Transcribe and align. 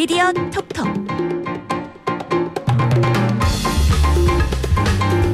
미디어 0.00 0.32
톡톡. 0.32 0.88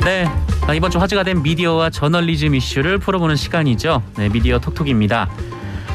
네. 0.05 0.25
아, 0.67 0.75
이번 0.75 0.91
주 0.91 0.99
화제가 0.99 1.23
된 1.23 1.41
미디어와 1.41 1.91
저널리즘 1.91 2.53
이슈를 2.57 2.99
풀어보는 2.99 3.37
시간이죠. 3.37 4.03
네, 4.17 4.29
미디어 4.29 4.59
톡톡입니다. 4.59 5.31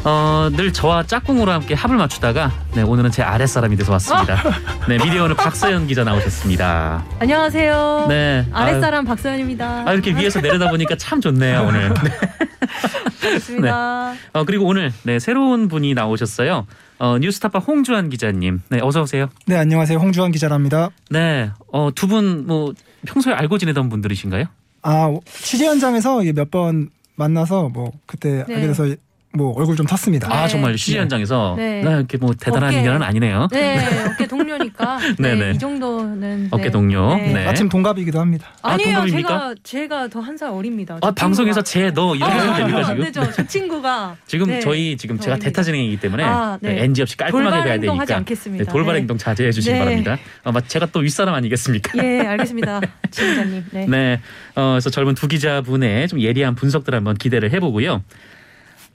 어, 0.04 0.50
늘 0.54 0.74
저와 0.74 1.04
짝꿍으로 1.04 1.52
함께 1.52 1.76
합을 1.76 1.96
맞추다가 1.96 2.52
네, 2.74 2.82
오늘은 2.82 3.12
제 3.12 3.22
아랫사람이 3.22 3.76
돼서 3.76 3.92
왔습니다. 3.94 4.42
네, 4.90 4.98
미디어 4.98 5.26
오늘 5.26 5.36
박서연 5.36 5.86
기자 5.86 6.04
나오셨습니다. 6.04 7.06
안녕하세요. 7.20 8.08
네. 8.10 8.48
아랫사람 8.52 9.06
박서연입니다. 9.06 9.84
아, 9.88 9.94
이렇게 9.94 10.16
위에서 10.16 10.42
내려다 10.42 10.72
보니까 10.72 10.96
참 10.98 11.22
좋네요, 11.22 11.66
오늘. 11.70 11.94
네. 11.94 13.30
좋습니다. 13.34 14.14
어, 14.34 14.44
그리고 14.44 14.66
오늘 14.66 14.92
네, 15.04 15.20
새로운 15.20 15.68
분이 15.68 15.94
나오셨어요. 15.94 16.66
어, 16.98 17.18
뉴스타파 17.20 17.59
홍주환 17.59 18.09
기자님. 18.09 18.62
네, 18.70 18.80
어서 18.81 19.04
오세요. 19.04 19.30
네, 19.45 19.56
안녕하세요. 19.56 20.00
홍주환 20.00 20.31
기자랍니다. 20.31 20.90
네. 21.12 21.52
어, 21.72 21.90
두 21.94 22.08
분 22.08 22.48
뭐 22.48 22.73
평소에 23.06 23.34
알고 23.34 23.59
지내던 23.59 23.90
분들이신가요? 23.90 24.45
아, 24.81 25.16
취재 25.28 25.68
현장에서 25.68 26.22
몇 26.34 26.50
번 26.50 26.90
만나서 27.16 27.70
뭐 27.70 27.92
그때 28.08 28.44
네. 28.48 28.56
알게 28.56 28.68
돼서 28.68 28.86
뭐 29.34 29.53
얼굴 29.58 29.77
좀 29.77 29.85
탔습니다. 29.85 30.27
아, 30.30 30.41
네. 30.44 30.48
정말 30.49 30.76
취재 30.76 30.94
네. 30.98 30.99
현장에서 31.02 31.53
네. 31.58 31.81
네. 31.81 31.89
이렇게 31.91 32.17
뭐 32.17 32.34
대단한 32.34 32.70
어깨. 32.70 32.80
인연은 32.80 33.02
아니네요. 33.02 33.48
네, 33.52 33.80
어깨 34.09 34.27
동료니까 34.27 34.99
네 35.20 35.35
네. 35.35 35.35
네, 35.39 35.52
이 35.52 35.58
정도는 35.58 36.49
어깨 36.52 36.66
네. 36.66 36.70
동료. 36.72 37.16
네. 37.16 37.31
네. 37.34 37.45
마침 37.45 37.70
동갑이기도 37.70 38.20
합니다. 38.20 38.48
아, 38.62 38.72
아니에요. 38.73 38.89
동갑입니까? 38.95 39.30
제가 39.30 39.55
제가 39.63 40.08
더 40.09 40.20
한 40.22 40.38
살 40.38 40.49
어립니다. 40.49 40.95
아, 40.95 40.99
저 41.08 41.12
방송에서. 41.12 41.62
제 41.62 41.91
너 41.91 42.13
이렇게 42.16 42.31
하면 42.34 42.55
됩니까 42.58 42.84
지금? 42.84 43.03
네, 43.03 43.12
저, 43.12 43.31
저 43.31 43.45
친구가 43.48 44.16
지금 44.27 44.48
네, 44.48 44.59
저희 44.59 44.98
지금 44.98 45.16
더 45.17 45.23
제가 45.23 45.34
어립니다. 45.36 45.50
대타 45.50 45.63
진행이기 45.63 45.98
때문에 46.02 46.23
아, 46.23 46.58
네. 46.61 46.73
네, 46.75 46.84
NG 46.84 47.02
없이 47.02 47.16
깔끔하게 47.17 47.44
돌발 47.50 47.63
가야 47.63 47.73
행동하지 47.73 48.08
되니까 48.08 48.17
않겠습니다. 48.17 48.66
네, 48.66 48.72
돌발 48.72 48.94
네. 48.95 49.00
행동 49.00 49.17
자제해 49.17 49.52
주시기 49.52 49.73
네. 49.73 49.80
바랍니다. 49.80 50.17
어, 50.44 50.52
마- 50.52 50.59
제가 50.61 50.88
또 50.88 51.00
윗사람 51.00 51.34
아니겠습니까? 51.36 52.03
예, 52.03 52.19
알겠습니다. 52.28 52.81
진 53.11 53.30
기자님. 53.30 53.63
네. 53.72 53.86
네. 53.88 54.19
어, 54.56 54.72
그래서 54.73 54.89
젊은 54.89 55.16
두 55.16 55.28
기자분의 55.30 56.08
좀 56.09 56.19
예리한 56.19 56.56
분석들 56.56 56.94
한번 56.94 57.16
기대를 57.16 57.52
해보고요. 57.53 58.03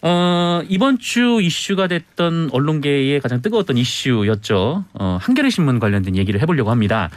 어, 0.02 0.62
이번 0.68 0.98
주 0.98 1.40
이슈가 1.42 1.88
됐던 1.88 2.50
언론계의 2.52 3.20
가장 3.20 3.42
뜨거웠던 3.42 3.76
이슈였죠. 3.76 4.84
어, 4.94 5.18
한겨레 5.20 5.50
신문 5.50 5.78
관련된 5.78 6.16
얘기를 6.16 6.40
해보려고 6.40 6.70
합니다. 6.70 7.10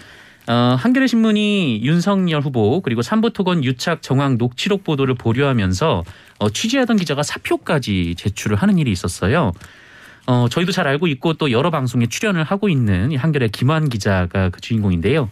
어, 0.47 0.75
한겨레 0.79 1.07
신문이 1.07 1.81
윤석열 1.83 2.41
후보 2.41 2.81
그리고 2.81 3.01
삼부토건 3.01 3.63
유착 3.63 4.01
정황 4.01 4.37
녹취록 4.37 4.83
보도를 4.83 5.13
보류하면서 5.15 6.03
어, 6.39 6.49
취재하던 6.49 6.97
기자가 6.97 7.21
사표까지 7.21 8.15
제출을 8.17 8.57
하는 8.57 8.77
일이 8.77 8.91
있었어요. 8.91 9.51
어, 10.25 10.47
저희도 10.49 10.71
잘 10.71 10.87
알고 10.87 11.07
있고 11.07 11.33
또 11.33 11.51
여러 11.51 11.69
방송에 11.69 12.07
출연을 12.07 12.43
하고 12.43 12.69
있는 12.69 13.11
이 13.11 13.15
한겨레 13.15 13.49
김환 13.49 13.89
기자가 13.89 14.49
그 14.49 14.61
주인공인데요. 14.61 15.29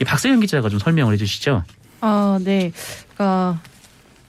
이 0.00 0.04
박세현 0.04 0.40
기자가 0.40 0.68
좀 0.68 0.78
설명을 0.78 1.12
해주시죠. 1.14 1.64
아, 2.00 2.38
네. 2.42 2.72
그러니까 3.14 3.60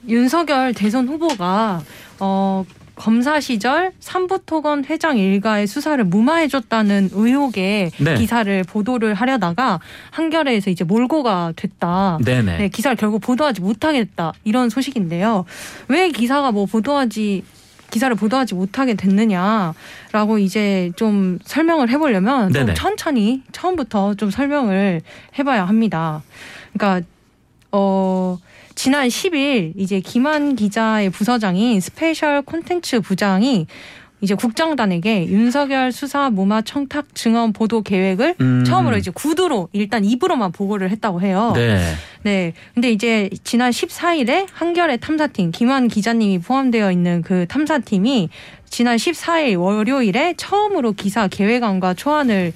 윤석열 0.08 0.74
대선 0.74 1.08
후보가 1.08 1.82
어 2.20 2.64
검사 2.96 3.40
시절 3.40 3.92
삼부토건 4.00 4.86
회장 4.86 5.18
일가의 5.18 5.66
수사를 5.66 6.02
무마해줬다는 6.02 7.10
의혹의 7.12 7.90
네. 7.98 8.14
기사를 8.14 8.64
보도를 8.64 9.12
하려다가 9.14 9.80
한겨레에서 10.10 10.70
이제 10.70 10.82
몰고가 10.82 11.52
됐다. 11.56 12.18
네네. 12.24 12.56
네, 12.56 12.68
기사를 12.68 12.96
결국 12.96 13.20
보도하지 13.20 13.60
못하게 13.60 14.04
됐다. 14.04 14.32
이런 14.44 14.70
소식인데요. 14.70 15.44
왜 15.88 16.08
기사가 16.08 16.52
뭐 16.52 16.64
보도하지 16.64 17.44
기사를 17.90 18.14
보도하지 18.16 18.54
못하게 18.54 18.94
됐느냐라고 18.94 20.38
이제 20.38 20.90
좀 20.96 21.38
설명을 21.44 21.90
해보려면 21.90 22.50
좀. 22.52 22.74
천천히 22.74 23.42
처음부터 23.52 24.14
좀 24.14 24.30
설명을 24.30 25.02
해봐야 25.38 25.66
합니다. 25.66 26.22
그러니까 26.72 27.06
어 27.72 28.38
지난 28.76 29.08
10일 29.08 29.72
이제 29.76 30.00
김완 30.00 30.54
기자의 30.54 31.10
부서장인 31.10 31.80
스페셜 31.80 32.42
콘텐츠 32.42 33.00
부장이 33.00 33.66
이제 34.20 34.34
국장단에게 34.34 35.26
윤석열 35.26 35.92
수사 35.92 36.30
무마 36.30 36.62
청탁 36.62 37.14
증언 37.14 37.52
보도 37.52 37.82
계획을 37.82 38.36
음. 38.40 38.64
처음으로 38.64 38.96
이제 38.96 39.10
구두로 39.10 39.68
일단 39.72 40.04
입으로만 40.04 40.52
보고를 40.52 40.90
했다고 40.90 41.22
해요. 41.22 41.52
네. 41.54 41.78
네. 42.22 42.52
근데 42.74 42.92
이제 42.92 43.30
지난 43.44 43.70
14일에 43.70 44.46
한겨레 44.52 44.98
탐사팀 44.98 45.52
김환 45.52 45.88
기자님이 45.88 46.38
포함되어 46.38 46.92
있는 46.92 47.22
그 47.22 47.46
탐사팀이 47.48 48.28
지난 48.68 48.96
14일 48.96 49.58
월요일에 49.58 50.34
처음으로 50.36 50.92
기사 50.92 51.28
계획안과 51.28 51.94
초안을 51.94 52.52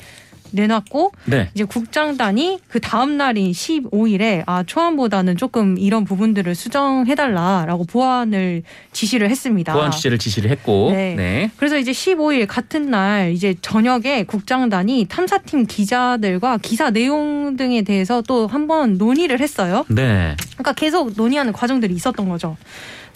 내놨고 0.53 1.13
네. 1.27 1.51
이제 1.55 1.65
국장단이 1.65 2.61
그 2.69 2.81
다음 2.81 3.17
날인 3.17 3.53
15일에 3.53 4.43
아 4.47 4.63
초안보다는 4.63 5.37
조금 5.37 5.77
이런 5.79 6.05
부분들을 6.05 6.55
수정해달라라고 6.55 7.85
보완을 7.85 8.63
지시를 8.93 9.31
했습니다. 9.31 9.73
보안 9.73 9.91
취재를 9.91 10.19
지시를 10.19 10.51
했고. 10.51 10.91
네. 10.93 11.15
네. 11.15 11.51
그래서 11.57 11.79
이제 11.79 11.93
15일 11.93 12.47
같은 12.47 12.91
날 12.91 13.33
이제 13.33 13.55
저녁에 13.61 14.25
국장단이 14.25 15.07
탐사팀 15.09 15.67
기자들과 15.67 16.59
기사 16.59 16.91
내용 16.91 17.57
등에 17.57 17.83
대해서 17.83 18.23
또 18.23 18.47
한번 18.47 18.99
논의를 18.99 19.41
했어요. 19.41 19.85
네. 19.89 20.37
그러니까 20.53 20.73
계속 20.73 21.13
논의하는 21.17 21.53
과정들이 21.53 21.95
있었던 21.95 22.29
거죠. 22.29 22.57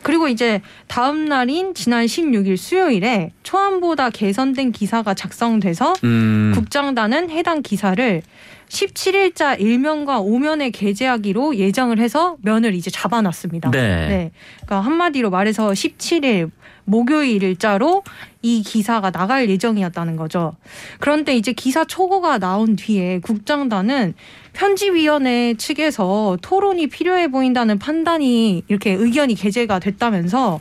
그리고 0.05 0.29
이제 0.29 0.61
다음 0.87 1.25
날인 1.25 1.73
지난 1.75 2.05
16일 2.05 2.59
수요일에 2.59 3.33
초안보다 3.43 4.11
개선된 4.11 4.71
기사가 4.71 5.15
작성돼서 5.15 5.95
음. 6.05 6.53
국장단은 6.55 7.31
해당 7.31 7.63
기사를 7.63 8.23
17일자 8.69 9.59
일면과 9.59 10.21
오면에 10.21 10.71
게재하기로 10.71 11.57
예정을 11.57 11.99
해서 11.99 12.37
면을 12.43 12.75
이제 12.75 12.91
잡아놨습니다. 12.91 13.71
네. 13.71 14.31
그러니까 14.57 14.81
한마디로 14.81 15.31
말해서 15.31 15.71
17일 15.71 16.51
목요일 16.85 17.43
일자로 17.43 18.03
이 18.43 18.63
기사가 18.63 19.11
나갈 19.11 19.49
예정이었다는 19.49 20.17
거죠. 20.17 20.55
그런데 21.01 21.37
이제 21.37 21.53
기사 21.53 21.85
초고가 21.85 22.39
나온 22.39 22.77
뒤에 22.77 23.21
국장단은 23.21 24.15
편집위원회 24.53 25.55
측에서 25.55 26.39
토론이 26.43 26.87
필요해 26.89 27.29
보인다는 27.29 27.79
판단이 27.79 28.65
이렇게 28.69 28.93
의견이 28.93 29.35
게재가 29.35 29.79
됐다면서 29.79 30.61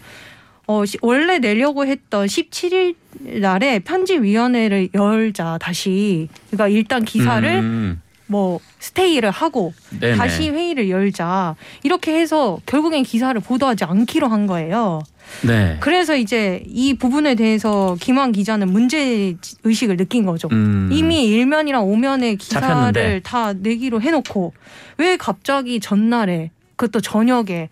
어, 0.65 0.85
시- 0.85 0.97
원래 1.01 1.39
내려고 1.39 1.85
했던 1.85 2.25
17일 2.25 2.95
날에 3.41 3.79
편집위원회를 3.79 4.89
열자 4.93 5.57
다시 5.59 6.29
그러니까 6.51 6.67
일단 6.69 7.03
기사를 7.03 7.47
음. 7.49 8.01
뭐 8.33 8.59
스테이를 8.79 9.29
하고 9.29 9.73
네네. 9.99 10.17
다시 10.17 10.49
회의를 10.49 10.89
열자 10.89 11.55
이렇게 11.83 12.19
해서 12.19 12.57
결국엔 12.65 13.03
기사를 13.03 13.39
보도하지 13.39 13.83
않기로 13.83 14.27
한 14.27 14.47
거예요. 14.47 15.03
네. 15.45 15.77
그래서 15.81 16.15
이제 16.17 16.63
이 16.67 16.95
부분에 16.95 17.35
대해서 17.35 17.95
김환 17.99 18.31
기자는 18.31 18.71
문제 18.71 19.35
의식을 19.63 19.97
느낀 19.97 20.25
거죠. 20.25 20.49
음. 20.51 20.89
이미 20.91 21.25
일면이랑 21.25 21.87
오면의 21.87 22.37
기사를 22.37 22.67
잡혔는데. 22.67 23.19
다 23.23 23.53
내기로 23.53 24.01
해놓고 24.01 24.53
왜 24.97 25.15
갑자기 25.15 25.79
전날에 25.79 26.49
그것도 26.75 27.01
저녁에 27.01 27.69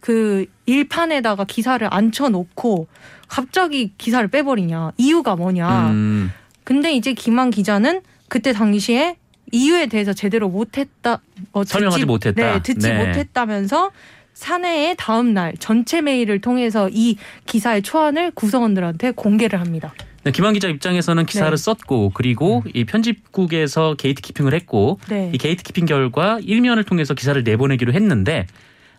그 0.00 0.46
일판에다가 0.66 1.44
기사를 1.44 1.86
앉혀놓고 1.88 2.88
갑자기 3.28 3.92
기사를 3.96 4.26
빼버리냐 4.26 4.90
이유가 4.96 5.36
뭐냐. 5.36 5.90
음. 5.90 6.32
근데 6.64 6.92
이제 6.92 7.12
김완 7.12 7.50
기자는 7.50 8.00
그때 8.28 8.52
당시에 8.52 9.16
이유에 9.54 9.86
대해서 9.86 10.12
제대로 10.12 10.48
못했다. 10.48 11.20
어, 11.52 11.64
설명하지 11.64 12.00
듣지- 12.00 12.06
못했다. 12.06 12.52
네, 12.54 12.62
듣지 12.62 12.88
네. 12.88 13.06
못했다면서 13.06 13.92
사내의 14.34 14.96
다음 14.98 15.32
날 15.32 15.54
전체 15.60 16.00
메일을 16.00 16.40
통해서 16.40 16.88
이 16.92 17.16
기사의 17.46 17.82
초안을 17.82 18.32
구성원들한테 18.32 19.12
공개를 19.12 19.60
합니다. 19.60 19.94
네, 20.24 20.32
김완 20.32 20.54
기자 20.54 20.68
입장에서는 20.68 21.24
기사를 21.26 21.50
네. 21.50 21.56
썼고 21.56 22.10
그리고 22.14 22.64
이 22.74 22.84
편집국에서 22.84 23.94
gatekeeping을 23.96 24.54
했고 24.54 24.98
네. 25.08 25.30
이 25.32 25.38
gatekeeping 25.38 25.86
결과 25.86 26.40
일면을 26.42 26.82
통해서 26.84 27.14
기사를 27.14 27.40
내보내기로 27.44 27.92
했는데 27.92 28.46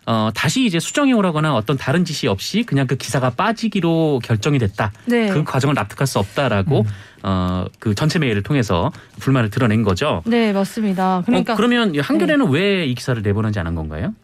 어, 0.08 0.30
다시 0.34 0.64
이제 0.64 0.78
수정이 0.78 1.12
오라거나 1.14 1.54
어떤 1.56 1.76
다른 1.76 2.04
지시 2.04 2.28
없이 2.28 2.62
그냥 2.62 2.86
그 2.86 2.94
기사가 2.96 3.30
빠지기로 3.30 4.20
결정이 4.22 4.58
됐다. 4.60 4.92
네. 5.06 5.28
그 5.30 5.42
과정을 5.42 5.74
납득할 5.74 6.06
수 6.06 6.20
없다라고 6.20 6.86
어, 7.22 7.64
그 7.78 7.94
전체 7.94 8.18
메일을 8.18 8.42
통해서 8.42 8.92
불만을 9.20 9.50
드러낸 9.50 9.82
거죠. 9.82 10.22
네, 10.26 10.52
맞습니다. 10.52 11.22
그러니까 11.26 11.54
어, 11.54 11.56
그러면 11.56 11.94
이 11.94 11.98
한겨레는 11.98 12.48
왜이 12.50 12.94
기사를 12.94 13.20
내보내지 13.22 13.58
않은 13.60 13.74
건가요? 13.74 14.14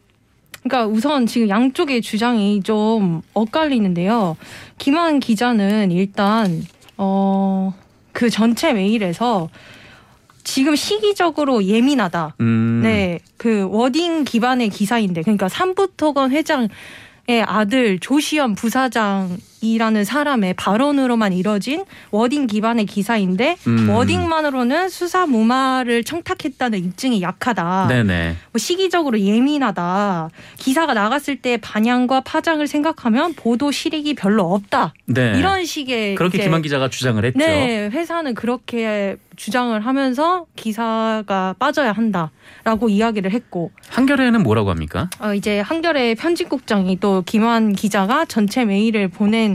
그러니까 0.62 0.86
우선 0.86 1.26
지금 1.26 1.48
양쪽의 1.48 2.02
주장이 2.02 2.62
좀 2.62 3.22
엇갈리는데요. 3.34 4.36
김한 4.78 5.20
기자는 5.20 5.90
일단 5.90 6.62
어 6.96 7.72
그 8.12 8.30
전체 8.30 8.72
메일에서 8.72 9.48
지금 10.44 10.76
시기적으로 10.76 11.64
예민하다. 11.64 12.36
음. 12.40 12.80
네, 12.82 13.20
그 13.36 13.66
워딩 13.70 14.24
기반의 14.24 14.68
기사인데, 14.68 15.22
그러니까 15.22 15.48
삼부토건 15.48 16.30
회장의 16.30 16.68
아들 17.46 17.98
조시연 17.98 18.54
부사장의 18.54 19.38
이라는 19.62 20.04
사람의 20.04 20.54
발언으로만 20.54 21.32
이뤄진 21.32 21.84
워딩 22.10 22.48
기반의 22.48 22.86
기사인데 22.86 23.56
음. 23.68 23.88
워딩만으로는 23.88 24.88
수사 24.88 25.26
무마를 25.26 26.04
청탁했다는 26.04 26.78
입증이 26.80 27.22
약하다. 27.22 27.86
네네. 27.88 28.36
뭐 28.52 28.58
시기적으로 28.58 29.20
예민하다. 29.20 30.30
기사가 30.58 30.94
나갔을 30.94 31.36
때 31.36 31.56
반향과 31.56 32.22
파장을 32.22 32.66
생각하면 32.66 33.34
보도 33.34 33.70
실익이 33.70 34.14
별로 34.14 34.52
없다. 34.52 34.94
네. 35.06 35.38
이런 35.38 35.64
식의 35.64 36.16
그렇게 36.16 36.38
이제 36.38 36.46
김한 36.46 36.62
기자가 36.62 36.88
주장을 36.88 37.24
했죠. 37.24 37.38
네, 37.38 37.88
회사는 37.92 38.34
그렇게 38.34 39.16
주장을 39.36 39.78
하면서 39.84 40.46
기사가 40.56 41.54
빠져야 41.58 41.92
한다라고 41.92 42.88
이야기를 42.88 43.30
했고 43.30 43.70
한겨레는 43.88 44.42
뭐라고 44.42 44.70
합니까? 44.70 45.08
어, 45.20 45.34
이제 45.34 45.60
한겨레 45.60 46.14
편집국장이 46.16 47.00
또 47.00 47.22
김환 47.24 47.72
기자가 47.72 48.24
전체 48.24 48.64
메일을 48.64 49.08
보낸 49.08 49.51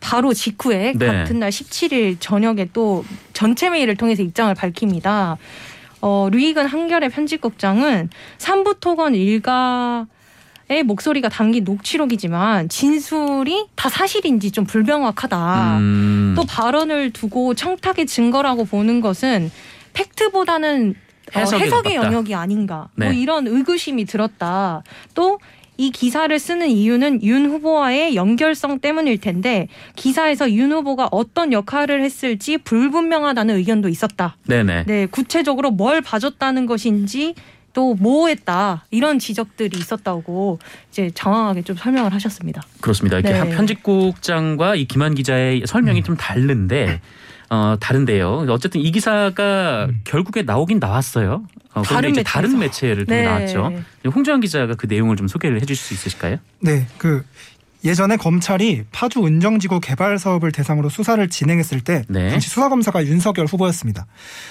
바로 0.00 0.32
직후에 0.32 0.92
네. 0.96 1.06
같은 1.06 1.38
날 1.40 1.50
17일 1.50 2.16
저녁에 2.20 2.68
또 2.72 3.04
전체 3.32 3.70
메일을 3.70 3.96
통해서 3.96 4.22
입장을 4.22 4.54
밝힙니다. 4.54 5.36
어, 6.00 6.28
류익은 6.30 6.66
한겨레 6.66 7.08
편집국장은 7.08 8.10
삼부 8.38 8.78
토건 8.80 9.14
일가 9.14 10.06
의 10.68 10.82
목소리가 10.82 11.28
담긴 11.28 11.62
녹취록이지만 11.62 12.68
진술이 12.68 13.68
다 13.76 13.88
사실인지 13.88 14.50
좀 14.50 14.64
불명확하다. 14.64 15.78
음. 15.78 16.34
또 16.36 16.44
발언을 16.44 17.12
두고 17.12 17.54
청탁의 17.54 18.06
증거라고 18.06 18.64
보는 18.64 19.00
것은 19.00 19.52
팩트보다는 19.92 20.96
어, 21.34 21.38
해석의 21.38 21.70
가깝다. 21.70 21.94
영역이 21.94 22.34
아닌가. 22.34 22.88
네. 22.96 23.06
뭐 23.06 23.14
이런 23.14 23.46
의구심이 23.46 24.06
들었다. 24.06 24.82
또 25.14 25.38
이 25.78 25.90
기사를 25.90 26.36
쓰는 26.38 26.68
이유는 26.68 27.22
윤 27.22 27.50
후보와의 27.50 28.16
연결성 28.16 28.78
때문일 28.80 29.20
텐데 29.20 29.68
기사에서 29.94 30.50
윤 30.52 30.72
후보가 30.72 31.08
어떤 31.10 31.52
역할을 31.52 32.02
했을지 32.02 32.58
불분명하다는 32.58 33.56
의견도 33.56 33.88
있었다. 33.88 34.36
네네. 34.46 34.84
네, 34.86 35.06
구체적으로 35.06 35.70
뭘 35.70 36.00
봐줬다는 36.00 36.66
것인지 36.66 37.34
또뭐 37.76 38.28
했다 38.28 38.86
이런 38.90 39.18
지적들이 39.18 39.76
있었다고 39.76 40.58
이제 40.90 41.10
장황하게 41.14 41.60
좀 41.60 41.76
설명을 41.76 42.12
하셨습니다. 42.14 42.62
그렇습니다. 42.80 43.18
이렇게 43.18 43.34
네. 43.34 43.38
한 43.38 43.50
편집국장과 43.50 44.76
이 44.76 44.86
김한 44.86 45.14
기자의 45.14 45.64
설명이 45.66 46.02
좀 46.02 46.16
다른데 46.16 47.02
어 47.50 47.76
다른데요. 47.78 48.46
어쨌든 48.48 48.80
이 48.80 48.90
기사가 48.90 49.88
결국에 50.04 50.42
나오긴 50.42 50.78
나왔어요. 50.78 51.44
어, 51.76 51.82
그런데 51.82 51.94
다른 51.94 52.10
이제. 52.10 52.22
다른 52.22 52.58
매체를 52.58 53.06
통해 53.06 53.20
네. 53.20 53.26
나왔죠. 53.26 53.72
홍주환 54.06 54.40
기자가 54.40 54.74
그 54.74 54.86
내용을 54.86 55.16
좀 55.16 55.28
소개를 55.28 55.60
해주실 55.60 55.76
수 55.76 55.94
있으실까요? 55.94 56.38
네, 56.60 56.86
그 56.96 57.22
예전에 57.84 58.16
검찰이 58.16 58.84
파주 58.90 59.24
은정지구 59.24 59.80
개발 59.80 60.18
사업을 60.18 60.50
대상으로 60.50 60.88
수사를 60.88 61.28
진행했을 61.28 61.80
때 61.82 62.02
네. 62.08 62.30
당시 62.30 62.48
수사검사가 62.48 63.06
윤석열 63.06 63.46
후보였습니다. 63.46 64.06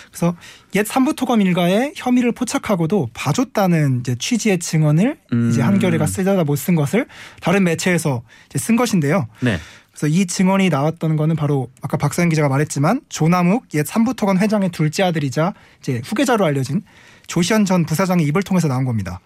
그래서 0.10 0.36
옛 0.76 0.86
삼부토검 0.86 1.42
일가의 1.42 1.94
혐의를 1.96 2.32
포착하고도 2.32 3.10
봐줬다는 3.14 4.02
이제 4.02 4.16
취지의 4.18 4.60
증언을 4.60 5.18
음. 5.34 5.50
이제 5.50 5.62
한겨레가 5.62 6.06
쓰다가 6.06 6.44
못쓴 6.44 6.76
것을 6.76 7.08
다른 7.42 7.64
매체에서 7.64 8.22
이제 8.50 8.60
쓴 8.60 8.76
것인데요. 8.76 9.28
네. 9.42 9.60
그래서 9.98 10.08
이 10.08 10.26
증언이 10.26 10.70
나왔던 10.70 11.16
거는 11.16 11.36
바로 11.38 11.70
아까 11.82 11.96
박사현 11.98 12.30
기자가 12.30 12.50
말했지만 12.50 13.02
조남욱 13.10 13.66
옛 13.76 13.86
삼부토건 13.88 14.38
회장의 14.40 14.70
둘째 14.70 15.04
아들이자 15.04 15.54
이제 15.80 16.02
후계자로 16.04 16.44
알려진 16.46 16.82
조시현 17.28 17.66
전 17.66 17.86
부사장의 17.86 18.26
입을 18.28 18.44
통해서 18.44 18.68
나온 18.68 18.84
겁니다. 18.86 19.20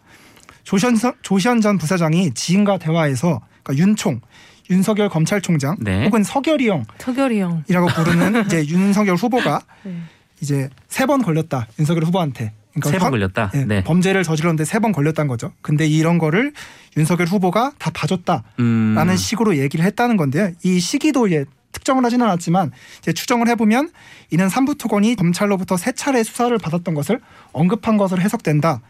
조시현, 0.63 0.95
서- 0.95 1.13
조시현 1.23 1.61
전 1.61 1.77
부사장이 1.79 2.33
지인과 2.35 2.77
대화에서 2.77 3.41
그러니까 3.63 3.83
윤총, 3.83 4.21
윤석열 4.69 5.09
검찰총장 5.09 5.77
네. 5.79 6.05
혹은 6.05 6.23
서결이 6.23 6.69
서결이 6.99 7.39
형. 7.41 7.63
형이라고 7.67 7.87
부르는 7.87 8.45
이제 8.45 8.65
윤석열 8.67 9.15
후보가 9.15 9.61
네. 9.83 9.95
이제 10.41 10.69
세 10.87 11.07
번 11.07 11.23
걸렸다 11.23 11.67
윤석열 11.79 12.03
후보한테. 12.03 12.53
그러니까 12.79 12.89
세번 12.99 13.05
현- 13.05 13.11
걸렸다. 13.11 13.51
예, 13.53 13.65
네. 13.65 13.83
범죄를 13.83 14.23
저질렀는데 14.23 14.65
세 14.65 14.79
번 14.79 14.91
걸렸다는 14.91 15.27
거죠. 15.27 15.51
근데 15.61 15.87
이런 15.87 16.17
거를 16.17 16.53
윤석열 16.97 17.27
후보가 17.27 17.73
다 17.77 17.89
봐줬다. 17.93 18.43
음. 18.59 18.93
라는 18.95 19.17
식으로 19.17 19.57
얘기를 19.57 19.83
했다는 19.85 20.17
건데요. 20.17 20.51
이 20.63 20.79
시기도 20.79 21.31
예, 21.31 21.45
특정을 21.71 22.03
하지는 22.03 22.25
않았지만 22.25 22.71
이제 22.99 23.13
추정을 23.13 23.47
해보면 23.49 23.91
이는 24.31 24.49
삼부토건이 24.49 25.15
검찰로부터 25.15 25.77
세 25.77 25.91
차례 25.91 26.23
수사를 26.23 26.57
받았던 26.57 26.93
것을 26.95 27.19
언급한 27.51 27.97
것으로 27.97 28.21
해석된다. 28.21 28.81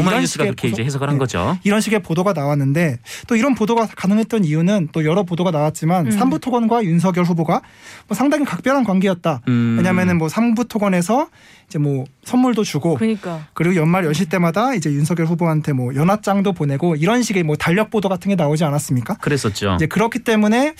오마이뉴스가 0.00 0.44
그렇게 0.44 0.68
보도- 0.68 0.72
이제 0.72 0.84
해석을 0.84 1.08
한 1.08 1.16
네, 1.16 1.18
거죠. 1.18 1.58
이런 1.64 1.80
식의 1.80 2.00
보도가 2.02 2.32
나왔는데 2.32 2.98
또 3.26 3.36
이런 3.36 3.54
보도가 3.54 3.86
가능했던 3.94 4.44
이유는 4.44 4.88
또 4.92 5.04
여러 5.04 5.22
보도가 5.22 5.50
나왔지만 5.50 6.06
음. 6.06 6.10
삼부토건과 6.10 6.84
윤석열 6.84 7.24
후보가 7.24 7.60
뭐 8.08 8.16
상당히 8.16 8.44
각별한 8.44 8.84
관계였다. 8.84 9.40
음. 9.48 9.74
왜냐하면은 9.78 10.18
뭐 10.18 10.28
삼부토건에서 10.28 11.28
이제 11.68 11.78
뭐 11.78 12.04
선물도 12.24 12.64
주고 12.64 12.94
그러니까. 12.96 13.46
그리고 13.54 13.76
연말 13.76 14.04
연시 14.04 14.26
때마다 14.26 14.74
이제 14.74 14.90
윤석열 14.92 15.26
후보한테 15.26 15.72
뭐 15.72 15.94
연합장도 15.94 16.52
보내고 16.52 16.96
이런 16.96 17.22
식의 17.22 17.42
뭐 17.44 17.56
달력 17.56 17.90
보도 17.90 18.08
같은 18.08 18.28
게 18.28 18.34
나오지 18.34 18.64
않았습니까? 18.64 19.14
그랬었죠. 19.14 19.74
이제 19.76 19.86
그렇기 19.86 20.20
때문에 20.20 20.74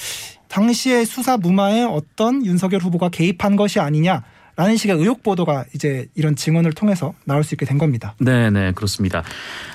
당시의 0.48 1.06
수사 1.06 1.36
무마에 1.38 1.82
어떤 1.82 2.44
윤석열 2.44 2.82
후보가 2.82 3.08
개입한 3.08 3.56
것이 3.56 3.80
아니냐 3.80 4.22
라는 4.54 4.76
식의 4.76 4.96
의혹 4.96 5.22
보도가 5.22 5.64
이제 5.74 6.06
이런 6.14 6.36
증언을 6.36 6.72
통해서 6.74 7.14
나올 7.24 7.42
수 7.42 7.54
있게 7.54 7.64
된 7.64 7.78
겁니다. 7.78 8.14
네, 8.18 8.50
네, 8.50 8.72
그렇습니다. 8.72 9.22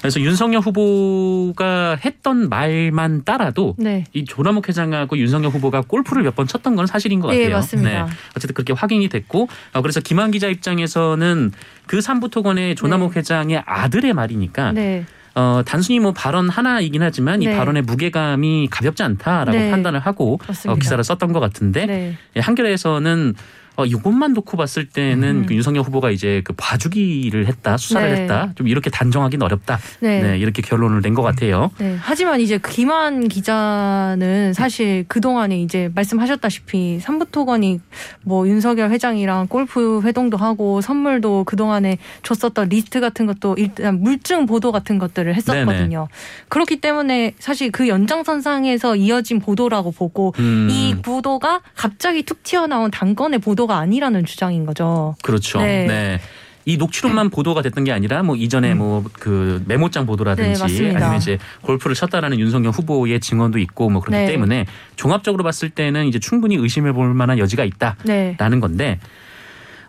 그래서 0.01 0.19
윤석열 0.21 0.61
후보가 0.61 1.97
했던 2.03 2.47
말만 2.49 3.23
따라도 3.25 3.75
네. 3.79 4.03
이 4.13 4.23
조남욱 4.23 4.67
회장하고 4.69 5.17
윤석열 5.17 5.49
후보가 5.51 5.81
골프를 5.81 6.23
몇 6.23 6.35
번 6.37 6.45
쳤던 6.45 6.75
건 6.75 6.85
사실인 6.85 7.19
것 7.19 7.29
네, 7.31 7.39
같아요. 7.45 7.55
맞습니다. 7.55 8.07
어쨌든 8.35 8.53
그렇게 8.53 8.71
확인이 8.73 9.09
됐고, 9.09 9.47
어, 9.73 9.81
그래서 9.81 9.99
김한 9.99 10.29
기자 10.29 10.47
입장에서는 10.47 11.51
그 11.87 11.99
삼부토건의 11.99 12.75
조남욱 12.75 13.13
네. 13.13 13.19
회장의 13.19 13.63
아들의 13.65 14.13
말이니까, 14.13 14.73
네. 14.73 15.05
어, 15.33 15.63
단순히 15.65 15.99
뭐 15.99 16.11
발언 16.13 16.49
하나이긴 16.49 17.01
하지만 17.01 17.41
이 17.41 17.47
네. 17.47 17.57
발언의 17.57 17.81
무게감이 17.81 18.67
가볍지 18.69 19.01
않다라고 19.01 19.57
네. 19.57 19.71
판단을 19.71 19.99
하고. 19.99 20.39
어, 20.67 20.75
기사를 20.75 21.03
썼던 21.03 21.33
것 21.33 21.39
같은데, 21.39 21.87
네. 21.87 22.17
예, 22.35 22.39
한겨레에서는 22.39 23.33
어, 23.77 23.85
이것만 23.85 24.33
놓고 24.33 24.57
봤을 24.57 24.89
때는 24.89 25.43
음. 25.43 25.45
그 25.45 25.53
윤석열 25.53 25.83
후보가 25.83 26.09
이제 26.11 26.41
그 26.43 26.53
봐주기를 26.53 27.45
했다, 27.47 27.77
수사를 27.77 28.11
네. 28.11 28.21
했다, 28.23 28.51
좀 28.55 28.67
이렇게 28.67 28.89
단정하기는 28.89 29.45
어렵다. 29.45 29.77
네. 30.01 30.21
네, 30.21 30.37
이렇게 30.39 30.61
결론을 30.63 31.01
낸 31.01 31.13
것 31.13 31.21
같아요. 31.23 31.71
네. 31.77 31.95
하지만 31.99 32.41
이제 32.41 32.59
김한 32.63 33.27
기자는 33.27 34.53
사실 34.53 35.05
그 35.07 35.21
동안에 35.21 35.59
이제 35.61 35.89
말씀하셨다시피 35.95 36.99
삼부토건이 36.99 37.79
뭐 38.23 38.47
윤석열 38.47 38.89
회장이랑 38.91 39.47
골프 39.47 40.01
회동도 40.03 40.37
하고 40.37 40.81
선물도 40.81 41.43
그 41.45 41.55
동안에 41.55 41.97
줬었던 42.23 42.69
리스트 42.69 42.99
같은 42.99 43.25
것도 43.25 43.55
일단 43.57 44.01
물증 44.01 44.45
보도 44.47 44.71
같은 44.71 44.97
것들을 44.97 45.33
했었거든요. 45.35 46.07
그렇기 46.49 46.81
때문에 46.81 47.33
사실 47.39 47.71
그 47.71 47.87
연장선상에서 47.87 48.95
이어진 48.95 49.39
보도라고 49.39 49.91
보고 49.91 50.33
음, 50.39 50.67
이 50.71 50.95
보도가 51.01 51.61
갑자기 51.75 52.23
툭 52.23 52.43
튀어나온 52.43 52.91
단건의 52.91 53.39
보도 53.39 53.66
가 53.67 53.77
아니라는 53.77 54.25
주장인 54.25 54.65
거죠. 54.65 55.15
그렇죠. 55.21 55.59
네. 55.59 55.85
네. 55.85 56.19
이 56.67 56.75
녹취록만 56.75 57.29
보도가 57.29 57.61
됐던 57.61 57.85
게 57.85 57.93
아니라 57.93 58.23
뭐 58.23 58.35
이전에 58.35 58.73
뭐그 58.73 59.63
메모장 59.67 60.05
보도라든지 60.05 60.65
네. 60.83 60.95
아니면 60.95 61.15
이제 61.15 61.37
골프를 61.61 61.95
쳤다라는 61.95 62.39
윤석열 62.39 62.71
후보의 62.73 63.21
증언도 63.21 63.57
있고 63.59 63.89
뭐 63.89 64.01
그렇기 64.01 64.25
네. 64.25 64.31
때문에 64.31 64.65
종합적으로 64.97 65.45
봤을 65.45 65.69
때는 65.69 66.07
이제 66.07 66.19
충분히 66.19 66.55
의심해 66.55 66.91
볼 66.91 67.13
만한 67.13 67.39
여지가 67.39 67.63
있다라는 67.63 68.05
네. 68.05 68.59
건데 68.59 68.99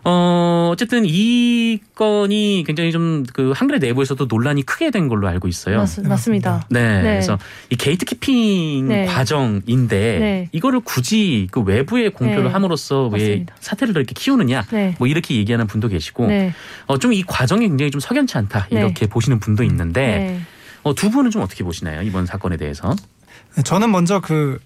어 0.05 0.69
어쨌든 0.71 1.03
이 1.05 1.79
건이 1.95 2.63
굉장히 2.65 2.91
좀 2.91 3.23
그 3.33 3.51
한겨레 3.55 3.79
내부에서도 3.79 4.25
논란이 4.25 4.63
크게 4.63 4.91
된 4.91 5.07
걸로 5.07 5.27
알고 5.27 5.47
있어요. 5.47 5.77
맞, 5.79 5.99
맞습니다. 6.01 6.65
네, 6.69 6.97
네. 6.97 7.01
그래서 7.01 7.37
이 7.69 7.75
gatekeeping 7.75 8.87
네. 8.87 9.05
과정인데 9.05 10.19
네. 10.19 10.49
이거를 10.51 10.79
굳이 10.81 11.47
그 11.51 11.61
외부에 11.61 12.09
공표를 12.09 12.45
네. 12.45 12.49
함으로써 12.49 13.03
왜 13.07 13.19
맞습니다. 13.19 13.55
사태를 13.59 13.95
이렇게 13.95 14.13
키우느냐 14.13 14.63
네. 14.71 14.95
뭐 14.99 15.07
이렇게 15.07 15.35
얘기하는 15.35 15.67
분도 15.67 15.87
계시고 15.87 16.27
네. 16.27 16.53
어, 16.85 16.97
좀 16.97 17.09
이 17.13 17.23
과정이 17.23 17.67
굉장히 17.67 17.91
좀 17.91 17.99
석연치 17.99 18.37
않다 18.37 18.67
네. 18.71 18.79
이렇게 18.79 19.07
보시는 19.07 19.39
분도 19.39 19.63
있는데 19.63 20.01
네. 20.01 20.41
어, 20.83 20.93
두 20.93 21.09
분은 21.09 21.31
좀 21.31 21.41
어떻게 21.41 21.63
보시나요 21.63 22.01
이번 22.03 22.25
사건에 22.25 22.55
대해서? 22.55 22.95
네, 23.55 23.63
저는 23.63 23.91
먼저 23.91 24.19
그 24.21 24.59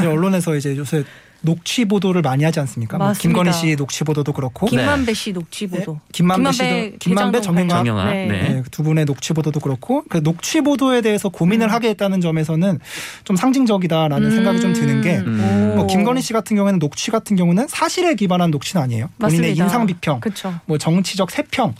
언론에서 0.00 0.56
이제 0.56 0.76
요새 0.76 1.04
녹취 1.42 1.84
보도를 1.84 2.22
많이 2.22 2.44
하지 2.44 2.60
않습니까? 2.60 2.98
뭐 2.98 3.08
맞습니다. 3.08 3.42
김건희 3.42 3.52
씨 3.52 3.76
녹취 3.76 4.04
보도도 4.04 4.32
그렇고 4.32 4.66
김만배 4.66 5.14
씨 5.14 5.32
녹취 5.32 5.66
보도. 5.66 5.94
네, 5.94 5.98
김만배 6.12 6.52
씨도 6.52 6.98
김만배 6.98 7.40
정영학 7.40 7.78
정영학. 7.78 8.10
네. 8.10 8.26
네. 8.26 8.48
네, 8.48 8.62
두 8.70 8.82
분의 8.82 9.06
녹취 9.06 9.32
보도도 9.32 9.60
그렇고 9.60 10.04
그 10.08 10.22
녹취 10.22 10.60
보도에 10.60 11.00
대해서 11.00 11.28
고민을 11.28 11.68
음. 11.68 11.72
하게 11.72 11.88
했다는 11.90 12.20
점에서는 12.20 12.78
좀 13.24 13.36
상징적이다라는 13.36 14.30
생각이 14.30 14.60
좀 14.60 14.72
드는 14.72 15.00
게 15.02 15.18
음. 15.18 15.72
뭐 15.76 15.84
오. 15.84 15.86
김건희 15.86 16.20
씨 16.20 16.32
같은 16.32 16.56
경우에는 16.56 16.78
녹취 16.78 17.10
같은 17.10 17.36
경우는 17.36 17.68
사실에 17.68 18.14
기반한 18.14 18.50
녹취는 18.50 18.82
아니에요. 18.82 19.08
본인의 19.18 19.40
맞습니다. 19.50 19.64
인상 19.64 19.86
비평, 19.86 20.20
그렇죠. 20.20 20.54
뭐 20.66 20.76
정치적 20.78 21.30
세평, 21.30 21.74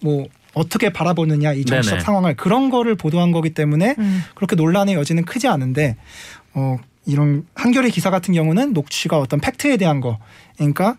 뭐 0.00 0.26
어떻게 0.54 0.90
바라보느냐 0.90 1.52
이 1.52 1.64
정치적 1.64 1.96
네네. 1.96 2.04
상황을 2.04 2.36
그런 2.36 2.68
거를 2.68 2.94
보도한 2.94 3.32
거기 3.32 3.50
때문에 3.50 3.94
음. 3.98 4.22
그렇게 4.34 4.56
논란의 4.56 4.94
여지는 4.96 5.24
크지 5.24 5.46
않은데 5.48 5.96
어 6.54 6.78
이런 7.08 7.46
한겨레 7.54 7.88
기사 7.88 8.10
같은 8.10 8.34
경우는 8.34 8.74
녹취가 8.74 9.18
어떤 9.18 9.40
팩트에 9.40 9.78
대한 9.78 10.00
거, 10.00 10.18
그러니까 10.56 10.96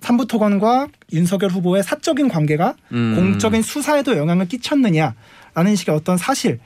삼부토건과 0.00 0.88
윤석열 1.12 1.50
후보의 1.50 1.82
사적인 1.82 2.28
관계가 2.28 2.74
음. 2.92 3.14
공적인 3.16 3.62
수사에도 3.62 4.16
영향을 4.16 4.48
끼쳤느냐라는 4.48 5.76
식의 5.76 5.94
어떤 5.94 6.16
사실에 6.16 6.58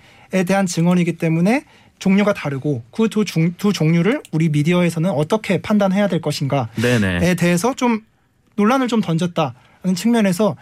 대한 0.46 0.66
증언이기 0.66 1.18
때문에 1.18 1.64
종류가 1.98 2.32
다르고 2.32 2.82
그 2.90 3.08
두 3.08 3.24
두 3.58 3.72
종류를 3.72 4.22
우리 4.32 4.48
미디어에서는 4.48 5.10
어떻게 5.10 5.60
판단해야 5.60 6.08
될 6.08 6.20
것인가에 6.20 6.66
네네. 6.76 7.34
대해서 7.34 7.74
좀 7.74 8.00
논란을 8.56 8.88
좀 8.88 9.00
던졌다는 9.00 9.94
측면에서 9.94 10.56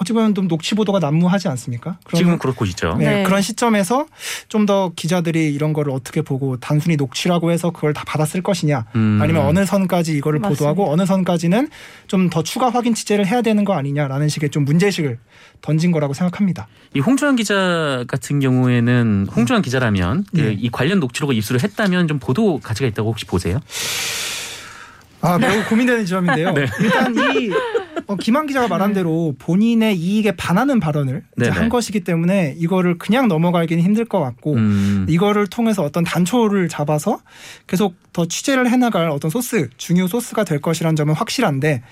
어찌 0.00 0.14
보면 0.14 0.34
좀 0.34 0.48
녹취 0.48 0.74
보도가 0.74 0.98
난무하지 0.98 1.48
않습니까? 1.48 1.98
지금은 2.14 2.38
그렇고 2.38 2.64
있죠. 2.64 2.96
네, 2.98 3.16
네. 3.16 3.22
그런 3.22 3.42
시점에서 3.42 4.06
좀 4.48 4.60
더 4.66 4.92
기자들이 4.94 5.52
이런 5.54 5.72
거를 5.72 5.90
어떻게 5.92 6.22
보고 6.22 6.56
단순히 6.58 6.96
녹취라고 6.96 7.50
해서 7.50 7.70
그걸 7.70 7.92
다 7.94 8.04
받았을 8.06 8.42
것이냐 8.42 8.84
음. 8.94 9.18
아니면 9.22 9.46
어느 9.46 9.64
선까지 9.64 10.12
이거를 10.12 10.38
맞습니다. 10.38 10.58
보도하고 10.72 10.92
어느 10.92 11.04
선까지는 11.06 11.68
좀 12.06 12.30
더 12.30 12.42
추가 12.42 12.68
확인 12.70 12.94
취재를 12.94 13.26
해야 13.26 13.42
되는 13.42 13.64
거 13.64 13.72
아니냐라는 13.74 14.28
식의 14.28 14.50
좀 14.50 14.64
문제의식을 14.64 15.18
던진 15.62 15.90
거라고 15.92 16.12
생각합니다. 16.14 16.68
이 16.94 17.00
홍주환 17.00 17.36
기자 17.36 18.04
같은 18.06 18.38
경우에는 18.40 19.26
홍주환 19.34 19.62
기자라면 19.62 20.24
그 20.34 20.40
네. 20.40 20.56
이 20.58 20.68
관련 20.70 21.00
녹취록을 21.00 21.34
입수를 21.34 21.62
했다면 21.62 22.06
좀 22.08 22.18
보도 22.18 22.58
가치가 22.60 22.86
있다고 22.88 23.10
혹시 23.10 23.24
보세요? 23.26 23.58
아 25.22 25.38
매우 25.38 25.64
고민되는 25.64 26.04
지점인데요. 26.04 26.52
네. 26.54 26.66
일단 26.80 27.14
이 27.14 27.50
어, 28.06 28.16
김한 28.16 28.46
기자가 28.46 28.68
말한 28.68 28.92
대로 28.92 29.34
본인의 29.38 29.96
이익에 29.96 30.32
반하는 30.32 30.80
발언을 30.80 31.24
이제. 31.40 31.50
한 31.50 31.68
것이기 31.68 32.00
때문에 32.00 32.54
이거를 32.58 32.98
그냥 32.98 33.28
넘어가기는 33.28 33.82
힘들 33.82 34.04
것 34.04 34.20
같고 34.20 34.54
음. 34.54 35.06
이거를 35.08 35.46
통해서 35.46 35.82
어떤 35.82 36.04
단초를 36.04 36.68
잡아서 36.68 37.20
계속 37.66 37.94
더 38.12 38.26
취재를 38.26 38.70
해나갈 38.70 39.10
어떤 39.10 39.30
소스 39.30 39.68
중요 39.76 40.06
소스가 40.06 40.44
될 40.44 40.60
것이라는 40.60 40.96
점은 40.96 41.14
확실한데 41.14 41.82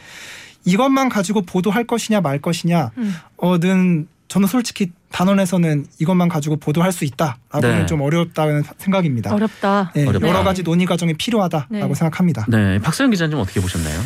이것만 0.64 1.08
가지고 1.08 1.42
보도할 1.42 1.84
것이냐 1.84 2.20
말 2.20 2.40
것이냐 2.40 2.90
음. 2.98 3.14
어는 3.36 4.08
저는 4.28 4.46
솔직히 4.46 4.92
단원에서는 5.10 5.86
이것만 5.98 6.28
가지고 6.28 6.56
보도할 6.56 6.92
수 6.92 7.04
있다라고는 7.06 7.78
네. 7.80 7.86
좀 7.86 8.02
어렵다는 8.02 8.62
생각입니다. 8.76 9.34
어렵다. 9.34 9.90
네, 9.94 10.06
어렵다. 10.06 10.28
여러 10.28 10.44
가지 10.44 10.62
논의 10.62 10.86
과정이 10.86 11.14
필요하다라고 11.14 11.68
네. 11.70 11.94
생각합니다. 11.94 12.44
네, 12.48 12.78
박서영 12.78 13.10
기자는 13.10 13.30
좀 13.30 13.40
어떻게 13.40 13.60
보셨나요? 13.60 13.98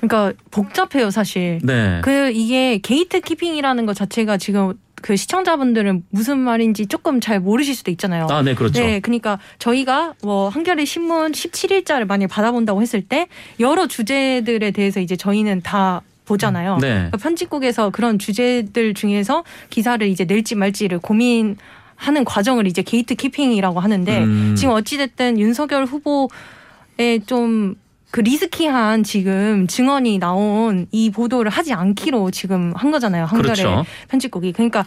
그러니까 0.00 0.32
복잡해요 0.50 1.10
사실. 1.10 1.60
네. 1.62 2.00
그 2.02 2.30
이게 2.30 2.78
gatekeeping이라는 2.78 3.86
것 3.86 3.94
자체가 3.94 4.36
지금 4.36 4.74
그 5.02 5.16
시청자분들은 5.16 6.04
무슨 6.10 6.38
말인지 6.38 6.86
조금 6.86 7.20
잘 7.20 7.40
모르실 7.40 7.74
수도 7.74 7.90
있잖아요. 7.90 8.26
아, 8.30 8.42
네, 8.42 8.54
그렇죠. 8.54 8.80
네, 8.80 9.00
그러니까 9.00 9.38
저희가 9.58 10.14
뭐 10.22 10.48
한겨레 10.48 10.84
신문 10.84 11.32
17일자를 11.32 12.06
만약 12.06 12.28
받아본다고 12.28 12.82
했을 12.82 13.02
때 13.02 13.28
여러 13.60 13.86
주제들에 13.86 14.70
대해서 14.72 15.00
이제 15.00 15.16
저희는 15.16 15.62
다 15.62 16.02
보잖아요. 16.24 16.78
네. 16.80 16.88
그러니까 16.88 17.16
편집국에서 17.16 17.90
그런 17.90 18.18
주제들 18.18 18.94
중에서 18.94 19.44
기사를 19.70 20.06
이제 20.06 20.24
낼지 20.24 20.54
말지를 20.54 20.98
고민 20.98 21.56
하는 21.96 22.24
과정을 22.24 22.66
이제 22.66 22.82
gatekeeping이라고 22.82 23.80
하는데 23.80 24.18
음. 24.18 24.54
지금 24.56 24.74
어찌됐든 24.74 25.38
윤석열 25.38 25.84
후보의 25.84 27.22
좀 27.26 27.74
그 28.10 28.20
risky한 28.20 29.02
지금 29.02 29.66
증언이 29.66 30.18
나온 30.18 30.86
이 30.90 31.10
보도를 31.10 31.50
하지 31.50 31.72
않기로 31.74 32.30
지금 32.30 32.72
한 32.74 32.90
거잖아요. 32.90 33.24
한겨레 33.26 33.54
그렇죠. 33.54 33.84
편집국이. 34.08 34.52
그러니까 34.52 34.84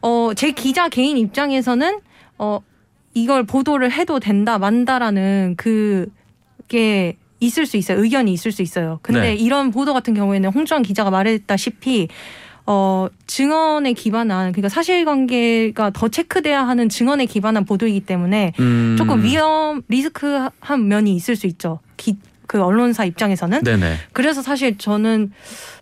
어 0.00 0.32
제 0.36 0.52
기자 0.52 0.88
개인 0.88 1.16
입장에서는 1.16 2.00
어 2.38 2.60
이걸 3.14 3.44
보도를 3.44 3.90
해도 3.90 4.20
된다 4.20 4.58
만다라는 4.58 5.56
그게 5.56 7.16
있을 7.40 7.66
수 7.66 7.76
있어요. 7.76 8.02
의견이 8.02 8.32
있을 8.32 8.52
수 8.52 8.62
있어요. 8.62 8.98
근데 9.02 9.20
네. 9.20 9.34
이런 9.34 9.70
보도 9.70 9.92
같은 9.94 10.14
경우에는 10.14 10.50
홍주환 10.50 10.82
기자가 10.82 11.10
말했다시피 11.10 12.08
어 12.66 13.08
증언에 13.26 13.94
기반한 13.94 14.52
그러니까 14.52 14.68
사실관계가 14.68 15.90
더 15.90 16.08
체크돼야 16.08 16.68
하는 16.68 16.88
증언에 16.88 17.24
기반한 17.24 17.64
보도이기 17.64 18.00
때문에 18.00 18.52
음. 18.60 18.94
조금 18.98 19.22
위험 19.24 19.82
리스크한 19.88 20.86
면이 20.86 21.14
있을 21.16 21.34
수 21.34 21.46
있죠. 21.46 21.80
기, 21.96 22.18
그 22.48 22.62
언론사 22.62 23.04
입장에서는 23.04 23.62
네네. 23.62 23.96
그래서 24.12 24.40
사실 24.42 24.78
저는 24.78 25.30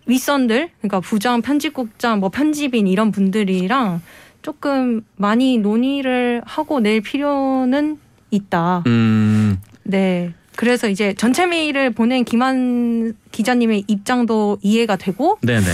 윗선들 0.07 0.69
그러니까 0.81 1.01
부장 1.01 1.41
편집국장 1.41 2.19
뭐 2.19 2.29
편집인 2.29 2.89
이런 2.89 3.13
분들이랑 3.13 4.03
조금 4.43 5.03
많이 5.17 5.59
논의를 5.59 6.43
하고 6.45 6.81
낼 6.81 7.01
필요는 7.01 7.99
있다. 8.33 8.83
음. 8.87 9.61
네. 9.85 10.35
그래서 10.57 10.89
이제 10.89 11.15
전체 11.15 11.47
메일을 11.47 11.91
보낸 11.91 12.25
김한 12.25 13.15
기자님의 13.31 13.85
입장도 13.87 14.59
이해가 14.61 14.97
되고 14.97 15.39
네네. 15.43 15.67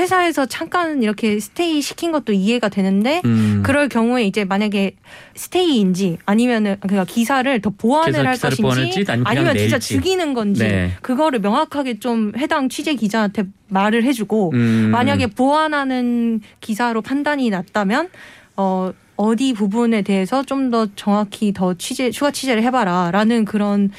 회사에서 0.00 0.46
잠깐 0.46 1.02
이렇게 1.02 1.38
스테이 1.38 1.82
시킨 1.82 2.10
것도 2.10 2.32
이해가 2.32 2.68
되는데 2.70 3.20
음. 3.26 3.62
그럴 3.64 3.88
경우에 3.88 4.24
이제 4.24 4.44
만약에 4.44 4.96
스테이인지 5.36 6.18
아니면은 6.26 6.76
그러니까 6.80 7.04
기사를 7.04 7.60
더 7.60 7.70
보완을 7.70 8.12
기사- 8.12 8.24
할 8.28 8.36
것인지 8.36 8.62
보완할지 8.62 9.04
아니면 9.08 9.26
아니면 9.26 9.56
진짜. 9.58 9.78
죽이는 9.78 10.34
건지 10.34 10.62
네. 10.64 10.92
그거를 11.02 11.38
명확하게 11.40 11.98
좀 12.00 12.32
해당 12.36 12.68
취재 12.68 12.94
기자한테 12.94 13.44
말을 13.68 14.02
해주고 14.04 14.52
음. 14.54 14.90
만약에 14.90 15.26
보완하는 15.28 16.40
기사로 16.60 17.02
판단이 17.02 17.50
났다면 17.50 18.08
어 18.56 18.92
어디 19.16 19.52
부분에 19.52 20.00
대해서 20.02 20.42
좀 20.44 20.70
더 20.70 20.86
정확히 20.96 21.52
더 21.52 21.74
취재 21.74 22.10
추가 22.10 22.30
취재를 22.30 22.62
해봐라라는 22.62 23.44
그런 23.44 23.90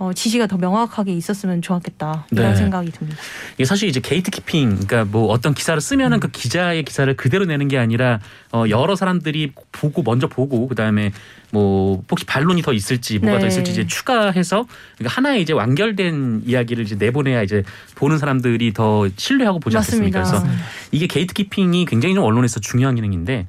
어, 0.00 0.14
지시가 0.14 0.46
더 0.46 0.56
명확하게 0.56 1.12
있었으면 1.12 1.60
좋았겠다 1.60 2.26
이런 2.30 2.52
네. 2.52 2.56
생각이 2.56 2.90
듭니다. 2.90 3.20
이게 3.56 3.66
사실 3.66 3.86
이제 3.86 4.00
gatekeeping, 4.00 4.70
그러니까 4.70 5.04
뭐 5.04 5.26
어떤 5.26 5.52
기사를 5.52 5.78
쓰면은 5.78 6.16
음. 6.16 6.20
그 6.20 6.28
기자의 6.28 6.84
기사를 6.84 7.14
그대로 7.16 7.44
내는 7.44 7.68
게 7.68 7.76
아니라 7.76 8.18
어 8.50 8.64
여러 8.70 8.96
사람들이 8.96 9.52
보고 9.72 10.02
먼저 10.02 10.26
보고 10.26 10.66
그 10.68 10.74
다음에 10.74 11.12
뭐 11.52 12.02
혹시 12.10 12.24
반론이 12.24 12.62
더 12.62 12.72
있을지 12.72 13.18
뭐가 13.18 13.40
더 13.40 13.42
네. 13.42 13.48
있을지 13.48 13.72
이제 13.72 13.86
추가해서 13.86 14.64
그러니까 14.96 15.16
하나의 15.16 15.42
이제 15.42 15.52
완결된 15.52 16.44
이야기를 16.46 16.84
이제 16.84 16.94
내보내야 16.94 17.42
이제 17.42 17.62
보는 17.96 18.16
사람들이 18.16 18.72
더 18.72 19.06
신뢰하고 19.14 19.60
보지? 19.60 19.76
맞습니다. 19.76 20.22
그래서 20.22 20.46
이게 20.92 21.06
gatekeeping이 21.08 21.84
굉장히 21.84 22.14
좀 22.14 22.24
언론에서 22.24 22.58
중요한 22.60 22.94
기능인데 22.94 23.46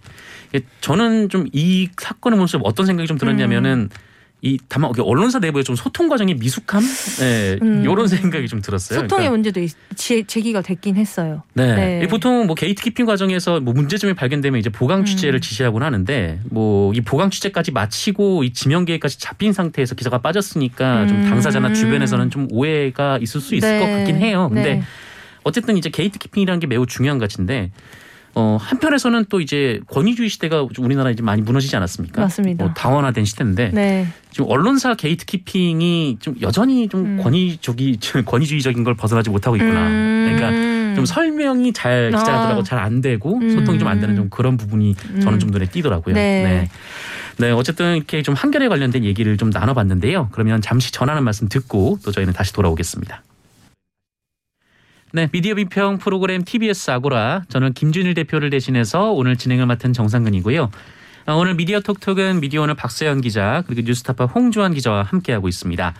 저는 0.81 1.29
좀 1.29 1.47
이 1.53 1.87
사건을 1.97 2.35
보면서 2.35 2.59
어떤 2.63 2.85
생각이 2.85 3.07
좀 3.07 3.17
들었냐면은 3.17 3.89
음. 3.89 4.10
이 4.43 4.57
다만 4.67 4.91
언론사 4.99 5.39
내부의 5.39 5.63
좀 5.63 5.75
소통 5.75 6.09
과정의 6.09 6.35
미숙함, 6.35 6.83
네, 7.19 7.59
음. 7.61 7.83
이런 7.83 8.07
생각이 8.07 8.47
좀 8.47 8.61
들었어요. 8.61 9.01
소통의 9.01 9.29
그러니까 9.29 9.31
문제도 9.31 9.75
제, 9.95 10.23
제기가 10.23 10.61
됐긴 10.61 10.95
했어요. 10.95 11.43
네. 11.53 11.99
네. 11.99 12.07
보통 12.07 12.47
뭐 12.47 12.55
gatekeeping 12.55 13.05
과정에서 13.05 13.59
뭐 13.59 13.73
문제점이 13.73 14.13
발견되면 14.15 14.59
이제 14.59 14.69
보강 14.69 15.05
취재를 15.05 15.37
음. 15.37 15.41
지시하곤 15.41 15.83
하는데 15.83 16.39
뭐 16.45 16.81
이 16.93 17.01
보강 17.01 17.29
취재까지 17.29 17.71
마치고 17.71 18.43
이 18.43 18.53
지면 18.53 18.85
계획까지 18.85 19.19
잡힌 19.19 19.53
상태에서 19.53 19.95
기사가 19.95 20.19
빠졌으니까 20.19 21.07
좀 21.07 21.17
음. 21.17 21.29
당사자나 21.29 21.73
주변에서는 21.73 22.29
좀 22.29 22.47
오해가 22.51 23.17
있을 23.21 23.41
수 23.41 23.55
있을 23.55 23.79
것 23.79 23.85
같긴 23.85 24.17
해요. 24.17 24.49
근데 24.51 24.75
네. 24.75 24.83
어쨌든 25.43 25.77
이제 25.77 25.89
gatekeeping이라는 25.89 26.59
게 26.59 26.67
매우 26.67 26.85
중요한 26.85 27.17
가치인데 27.19 27.71
어 28.33 28.57
한편에서는 28.59 29.25
또 29.29 29.41
이제 29.41 29.79
권위주의 29.87 30.29
시대가 30.29 30.65
우리나라 30.79 31.11
이제 31.11 31.21
많이 31.21 31.41
무너지지 31.41 31.75
않았습니까? 31.75 32.21
맞습니다. 32.21 32.65
뭐 32.65 32.73
다원화된 32.73 33.25
시대인데 33.25 33.71
네. 33.73 34.07
지금 34.31 34.49
언론사 34.49 34.95
gatekeeping이 34.95 36.17
좀 36.21 36.35
여전히 36.41 36.87
좀 36.87 37.05
음. 37.05 37.19
권위적이 37.21 37.99
권위주의적인 38.25 38.83
걸 38.83 38.95
벗어나지 38.95 39.29
못하고 39.29 39.57
있구나. 39.57 39.87
음. 39.87 40.33
그러니까 40.35 40.95
좀 40.95 41.05
설명이 41.05 41.73
잘 41.73 42.11
기자들하고 42.11 42.61
아. 42.61 42.63
잘안 42.63 43.01
되고 43.01 43.37
음. 43.37 43.49
소통이 43.49 43.79
좀 43.79 43.91
안 43.91 43.99
되는 43.99 44.15
좀 44.15 44.29
그런 44.29 44.55
부분이 44.55 44.95
저는 44.95 45.33
음. 45.33 45.39
좀 45.39 45.49
눈에 45.49 45.65
띄더라고요. 45.65 46.15
네. 46.15 46.43
네. 46.43 46.69
네, 47.37 47.51
어쨌든 47.51 47.97
이렇게 47.97 48.21
좀 48.21 48.35
한겨레 48.35 48.67
관련된 48.69 49.03
얘기를 49.03 49.35
좀 49.35 49.49
나눠봤는데요. 49.49 50.29
그러면 50.31 50.61
잠시 50.61 50.91
전하는 50.91 51.23
말씀 51.23 51.49
듣고 51.49 51.97
또 52.05 52.11
저희는 52.11 52.33
다시 52.33 52.53
돌아오겠습니다. 52.53 53.23
네, 55.13 55.27
미디어 55.31 55.55
비평 55.55 55.97
프로그램 55.97 56.43
TBS 56.43 56.91
아고라 56.91 57.43
저는 57.49 57.73
김준일 57.73 58.13
대표를 58.13 58.49
대신해서 58.49 59.11
오늘 59.11 59.35
진행을 59.35 59.65
맡은 59.65 59.91
정상근이고요. 59.91 60.71
아, 61.25 61.33
오늘 61.33 61.55
미디어 61.55 61.81
톡톡은 61.81 62.39
미디어 62.39 62.61
오늘 62.61 62.75
박세현 62.75 63.19
기자 63.21 63.63
그리고 63.67 63.81
뉴스타파 63.85 64.25
홍주환 64.25 64.73
기자와 64.73 65.03
함께하고 65.03 65.49
있습니다. 65.49 65.93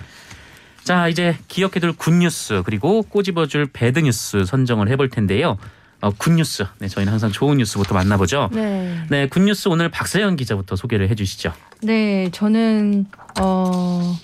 자 0.84 1.08
이제 1.10 1.38
기억해둘 1.48 1.94
good 1.93 2.28
news 2.28 2.63
그리고 2.65 3.03
꼬집어줄 3.03 3.68
bad 3.74 4.04
news 4.04 4.46
선정을 4.46 4.88
해볼 4.89 5.10
텐데요. 5.10 5.58
어, 6.00 6.10
good 6.12 6.38
news 6.38 6.65
네, 6.80 6.88
저희는 6.88 7.12
항상 7.12 7.32
좋은 7.32 7.58
뉴스부터 7.58 7.94
만나보죠. 7.94 8.50
네. 8.53 8.98
네, 9.10 9.27
good 9.27 9.48
news 9.48 9.67
오늘 9.68 9.89
박세현 9.89 10.38
기자부터 10.38 10.75
소개를 10.75 11.10
해주시죠. 11.10 11.53
네, 11.84 12.30
저는 12.32 13.06
어 13.39 14.18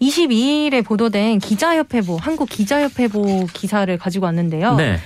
22일에 0.00 0.84
보도된 0.84 1.38
기자협회보 1.38 2.16
한국 2.16 2.48
기자협회보 2.48 3.46
기사를 3.52 3.96
가지고 3.98 4.26
왔는데요. 4.26 4.76
네, 4.76 4.98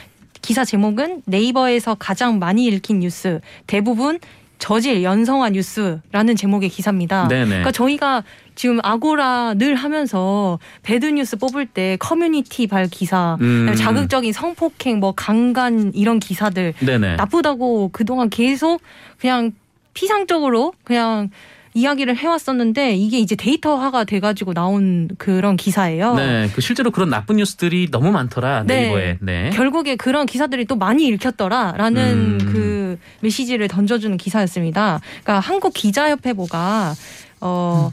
기사 0.42 0.64
제목은 0.64 1.22
네이버에서 1.26 1.94
가장 1.94 2.38
많이 2.38 2.66
읽힌 2.66 3.00
뉴스 3.00 3.40
대부분 3.66 4.18
저질 4.58 5.02
연성화 5.02 5.50
뉴스라는 5.50 6.36
제목의 6.36 6.68
기사입니다. 6.68 7.28
네네. 7.28 7.46
그러니까 7.46 7.72
저희가 7.72 8.22
지금 8.54 8.78
아고라 8.82 9.54
늘 9.54 9.74
하면서 9.74 10.58
bad 10.82 11.06
news 11.06 11.38
뽑을 11.38 11.64
때 11.64 11.96
커뮤니티 11.98 12.66
발 12.66 12.86
기사, 12.88 13.38
음. 13.40 13.74
자극적인 13.74 14.34
성폭행, 14.34 15.00
뭐 15.00 15.12
강간 15.12 15.92
이런 15.94 16.20
기사들 16.20 16.74
네네. 16.80 17.16
나쁘다고 17.16 17.88
그동안 17.92 18.28
계속 18.28 18.82
그냥 19.18 19.52
피상적으로 19.94 20.74
그냥 20.84 21.30
이야기를 21.74 22.16
해왔었는데 22.16 22.94
이게 22.94 23.18
이제 23.18 23.36
데이터화가 23.36 24.04
돼가지고 24.04 24.54
나온 24.54 25.08
그런 25.18 25.56
기사예요. 25.56 26.14
네, 26.14 26.50
그 26.54 26.60
실제로 26.60 26.90
그런 26.90 27.10
나쁜 27.10 27.36
뉴스들이 27.36 27.90
너무 27.90 28.10
많더라 28.10 28.64
네. 28.66 28.82
네이버에. 28.82 29.18
네. 29.20 29.50
결국에 29.50 29.96
그런 29.96 30.26
기사들이 30.26 30.64
또 30.64 30.76
많이 30.76 31.06
읽혔더라라는 31.06 32.02
음. 32.12 32.38
그 32.52 32.98
메시지를 33.20 33.68
던져주는 33.68 34.16
기사였습니다. 34.16 35.00
그러니까 35.22 35.40
한국 35.40 35.72
기자협회보가 35.74 36.94
어. 37.40 37.92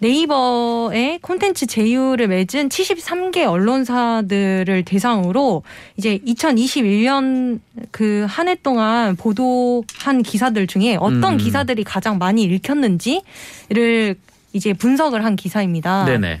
네이버의 0.00 1.18
콘텐츠 1.20 1.66
제휴를 1.66 2.28
맺은 2.28 2.70
73개 2.70 3.46
언론사들을 3.46 4.84
대상으로 4.84 5.62
이제 5.96 6.18
2021년 6.26 7.60
그 7.90 8.26
한 8.28 8.48
해 8.48 8.54
동안 8.54 9.14
보도한 9.16 10.22
기사들 10.24 10.66
중에 10.66 10.96
어떤 10.98 11.34
음. 11.34 11.36
기사들이 11.36 11.84
가장 11.84 12.16
많이 12.18 12.42
읽혔는지를 12.44 14.16
이제 14.52 14.72
분석을 14.72 15.22
한 15.24 15.36
기사입니다. 15.36 16.06
네네. 16.06 16.40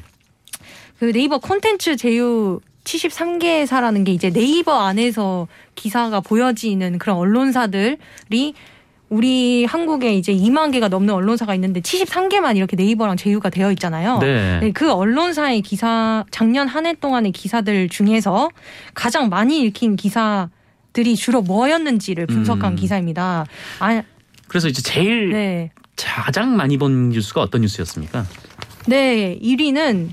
그 0.98 1.12
네이버 1.12 1.38
콘텐츠 1.38 1.96
제휴 1.96 2.60
73개사라는 2.84 4.06
게 4.06 4.12
이제 4.12 4.30
네이버 4.30 4.80
안에서 4.80 5.48
기사가 5.74 6.20
보여지는 6.20 6.98
그런 6.98 7.18
언론사들이 7.18 8.54
우리 9.10 9.64
한국에 9.64 10.14
이제 10.14 10.32
2만 10.32 10.72
개가 10.72 10.86
넘는 10.88 11.12
언론사가 11.12 11.54
있는데 11.56 11.80
73개만 11.80 12.56
이렇게 12.56 12.76
네이버랑 12.76 13.16
제휴가 13.16 13.50
되어 13.50 13.72
있잖아요. 13.72 14.18
네. 14.18 14.60
네, 14.60 14.72
그 14.72 14.90
언론사의 14.92 15.62
기사 15.62 16.24
작년 16.30 16.68
한 16.68 16.86
해 16.86 16.94
동안의 16.94 17.32
기사들 17.32 17.88
중에서 17.88 18.50
가장 18.94 19.28
많이 19.28 19.60
읽힌 19.62 19.96
기사들이 19.96 21.16
주로 21.16 21.42
뭐였는지를 21.42 22.26
분석한 22.26 22.72
음. 22.72 22.76
기사입니다. 22.76 23.44
아, 23.80 24.02
그래서 24.48 24.68
이제 24.68 24.80
제일 24.80 25.30
네. 25.32 25.70
가장 25.96 26.56
많이 26.56 26.78
본 26.78 27.10
뉴스가 27.10 27.42
어떤 27.42 27.60
뉴스였습니까? 27.62 28.24
네, 28.86 29.38
1위는 29.42 30.10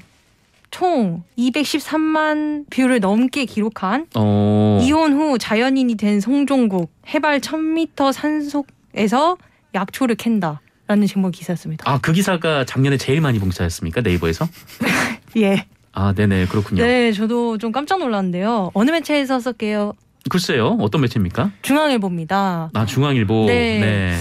총 0.72 1.24
213만 1.38 2.66
view를 2.70 3.00
넘게 3.00 3.46
기록한 3.46 4.08
어. 4.16 4.80
이혼 4.84 5.13
후 5.13 5.38
자연인이 5.38 5.96
된 5.96 6.20
송종국 6.20 6.92
해발 7.13 7.39
1000m 7.39 8.12
산속 8.12 8.68
에서 8.98 9.38
약초를 9.74 10.16
캔다 10.16 10.62
라는 10.88 11.06
제목 11.08 11.32
기사였습니다. 11.32 11.89
아, 11.89 12.00
그 12.01 12.13
기사가 12.13 12.66
작년에 12.66 12.98
제일 12.98 13.22
많이 13.22 13.39
본 13.39 13.48
기사였습니까? 13.48 14.01
네이버에서? 14.01 14.48
예. 15.38 15.66
아, 15.92 16.13
네네. 16.13 16.48
그렇군요. 16.48 16.84
네, 16.84 17.12
저도 17.12 17.58
좀 17.58 17.72
깜짝 17.72 18.00
놀랐는데요. 18.00 18.72
어느 18.74 18.92
매체에서 18.92 19.39
썼게요? 19.39 19.94
글쎄요. 20.30 20.77
어떤 20.80 21.01
매체입니까? 21.01 21.51
중앙일보입니다. 21.62 22.72
아, 22.74 22.86
중앙일보. 22.86 23.46
네. 23.48 23.80
네. 23.80 24.18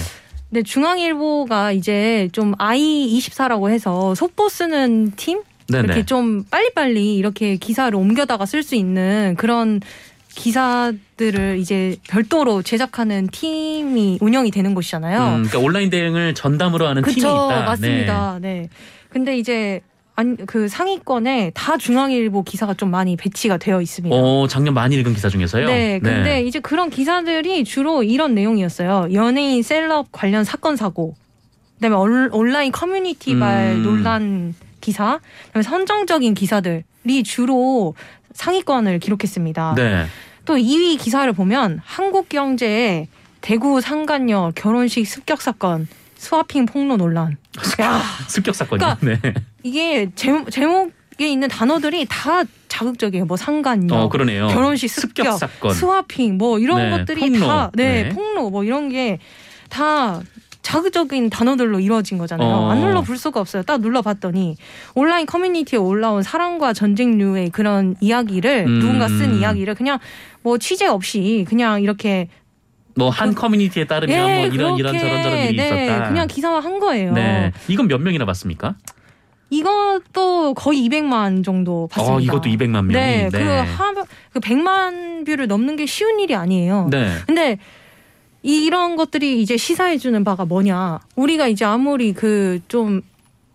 네, 0.49 0.63
중앙일보가 0.63 1.73
이제 1.73 2.29
좀 2.31 2.53
i24라고 2.55 3.69
해서 3.69 4.15
속보 4.15 4.49
쓰는 4.49 5.11
팀 5.15 5.41
네네. 5.69 5.83
이렇게 5.83 6.05
좀 6.05 6.45
빨리빨리 6.45 7.15
이렇게 7.15 7.57
기사를 7.57 7.93
옮겨다가 7.93 8.45
쓸 8.45 8.63
수 8.63 8.75
있는 8.75 9.35
그런 9.37 9.81
기사들을 10.37 11.57
이제 11.59 11.97
별도로 12.07 12.61
제작하는 12.61 13.27
팀이 13.27 14.19
운영이 14.21 14.51
되는 14.51 14.73
곳이잖아요. 14.75 15.19
음, 15.19 15.43
그러니까 15.43 15.59
온라인 15.59 15.89
대응을 15.89 16.33
전담으로 16.35 16.87
하는 16.87 17.01
팀이 17.03 17.15
그쵸, 17.15 17.27
있다. 17.27 17.65
맞습니다. 17.65 18.39
네. 18.41 18.69
근데 19.09 19.37
이제 19.37 19.81
안, 20.15 20.35
그 20.45 20.67
상위권에 20.67 21.51
다 21.53 21.77
중앙일보 21.77 22.43
기사가 22.43 22.73
좀 22.75 22.89
많이 22.91 23.15
배치가 23.15 23.57
되어 23.57 23.77
네. 23.77 23.83
있습니다. 23.83 24.15
어, 24.15 24.47
작년 24.47 24.73
많이 24.73 24.95
읽은 24.95 25.13
기사 25.13 25.27
중에서요. 25.29 25.67
네, 25.67 25.99
근데 25.99 26.43
이제 26.43 26.59
그런 26.59 26.89
기사들이 26.89 27.63
주로 27.63 28.03
이런 28.03 28.33
내용이었어요. 28.35 29.09
연예인 29.13 29.61
셀럽 29.63 30.07
관련 30.11 30.43
사건 30.43 30.75
사고, 30.75 31.15
그다음에 31.75 31.95
얼- 31.95 32.29
온라인 32.31 32.71
커뮤니티 32.71 33.37
발 33.37 33.73
음. 33.75 33.83
논란 33.83 34.55
기사, 34.81 35.19
그다음에 35.47 35.63
선정적인 35.63 36.33
기사들이 36.33 37.23
주로 37.23 37.93
상위권을 38.33 38.99
기록했습니다. 38.99 39.73
네. 39.75 40.05
또 40.47 40.55
2위 40.55 40.97
기사를 40.97 41.31
보면 41.33 41.81
한국경제의 41.85 43.07
대구 43.41 43.81
상간녀 43.81 44.51
결혼식 44.55 45.05
습격 45.05 45.41
사건, 45.41 45.87
swapping 46.15 46.65
폭로 46.65 46.97
논란. 46.97 47.37
야, 47.81 48.01
습격 48.27 48.55
사건이요. 48.55 48.97
그러니까 48.99 49.29
네. 49.29 49.33
이게 49.61 50.09
제목, 50.15 50.49
제목에 50.49 51.27
있는 51.29 51.47
단어들이 51.47 52.07
다 52.09 52.43
자극적이에요. 52.67 53.25
뭐 53.25 53.37
상간녀, 53.37 53.93
어, 53.95 54.09
그러네요. 54.09 54.47
결혼식 54.47 54.87
습격, 54.89 55.33
습격 55.33 55.37
사건. 55.37 55.73
swapping 55.75 56.37
뭐 56.37 56.57
이런 56.59 56.77
네, 56.77 56.97
것들이 56.97 57.29
폭로. 57.31 57.47
다 57.47 57.71
네, 57.75 58.03
네. 58.03 58.09
폭로 58.09 58.49
뭐 58.49 58.63
이런 58.63 58.89
게 58.89 59.19
다 59.69 60.21
자극적인 60.67 61.29
단어들로 61.29 61.79
이루어진 61.79 62.17
거잖아요. 62.17 62.49
어. 62.49 62.71
안 62.71 62.81
눌러 62.81 63.01
볼 63.01 63.17
수가 63.17 63.39
없어요. 63.39 63.63
딱 63.63 63.79
눌러 63.79 64.01
봤더니 64.01 64.57
온라인 64.95 65.25
커뮤니티에 65.25 65.79
올라온 65.79 66.23
사랑과 66.23 66.73
전쟁류의 66.73 67.51
그런 67.51 67.95
이야기를 68.01 68.65
음. 68.67 68.79
누군가 68.79 69.07
쓴 69.07 69.39
이야기를 69.39 69.75
그냥 69.75 69.97
뭐 70.43 70.57
취재 70.57 70.85
없이 70.85 71.45
그냥 71.47 71.81
이렇게 71.81 72.27
뭐한 72.95 73.33
커뮤니티에 73.33 73.85
따르면 73.85 74.29
예, 74.29 74.37
뭐 74.39 74.47
이런 74.47 74.77
이런 74.77 74.91
그렇게, 74.91 74.99
저런 74.99 75.23
저런 75.23 75.39
일이 75.45 75.55
네, 75.55 75.85
있었다. 75.85 76.09
그냥 76.09 76.27
기사화 76.27 76.59
한 76.59 76.79
거예요. 76.79 77.13
네. 77.13 77.53
이건 77.69 77.87
몇 77.87 78.01
명이나 78.01 78.25
봤습니까? 78.25 78.75
이것도 79.49 80.53
거의 80.55 80.85
200만 80.89 81.45
정도 81.45 81.87
봤습니다. 81.87 82.15
어, 82.15 82.19
이것도 82.19 82.49
200만 82.49 82.83
명이. 82.83 82.91
네, 82.91 83.29
그, 83.31 83.39
하, 83.39 83.93
그 84.33 84.41
100만 84.41 85.25
view를 85.25 85.47
넘는 85.47 85.77
게 85.77 85.85
쉬운 85.85 86.19
일이 86.19 86.35
아니에요. 86.35 86.89
네. 86.91 87.13
근데 87.25 87.57
이런 88.47 88.95
것들이 88.95 89.41
이제 89.41 89.57
시사해 89.57 89.97
주는 89.97 90.23
바가 90.23 90.45
뭐냐? 90.45 90.99
우리가 91.15 91.47
이제 91.47 91.65
아무리 91.65 92.13
그 92.13 92.59
좀 92.67 93.01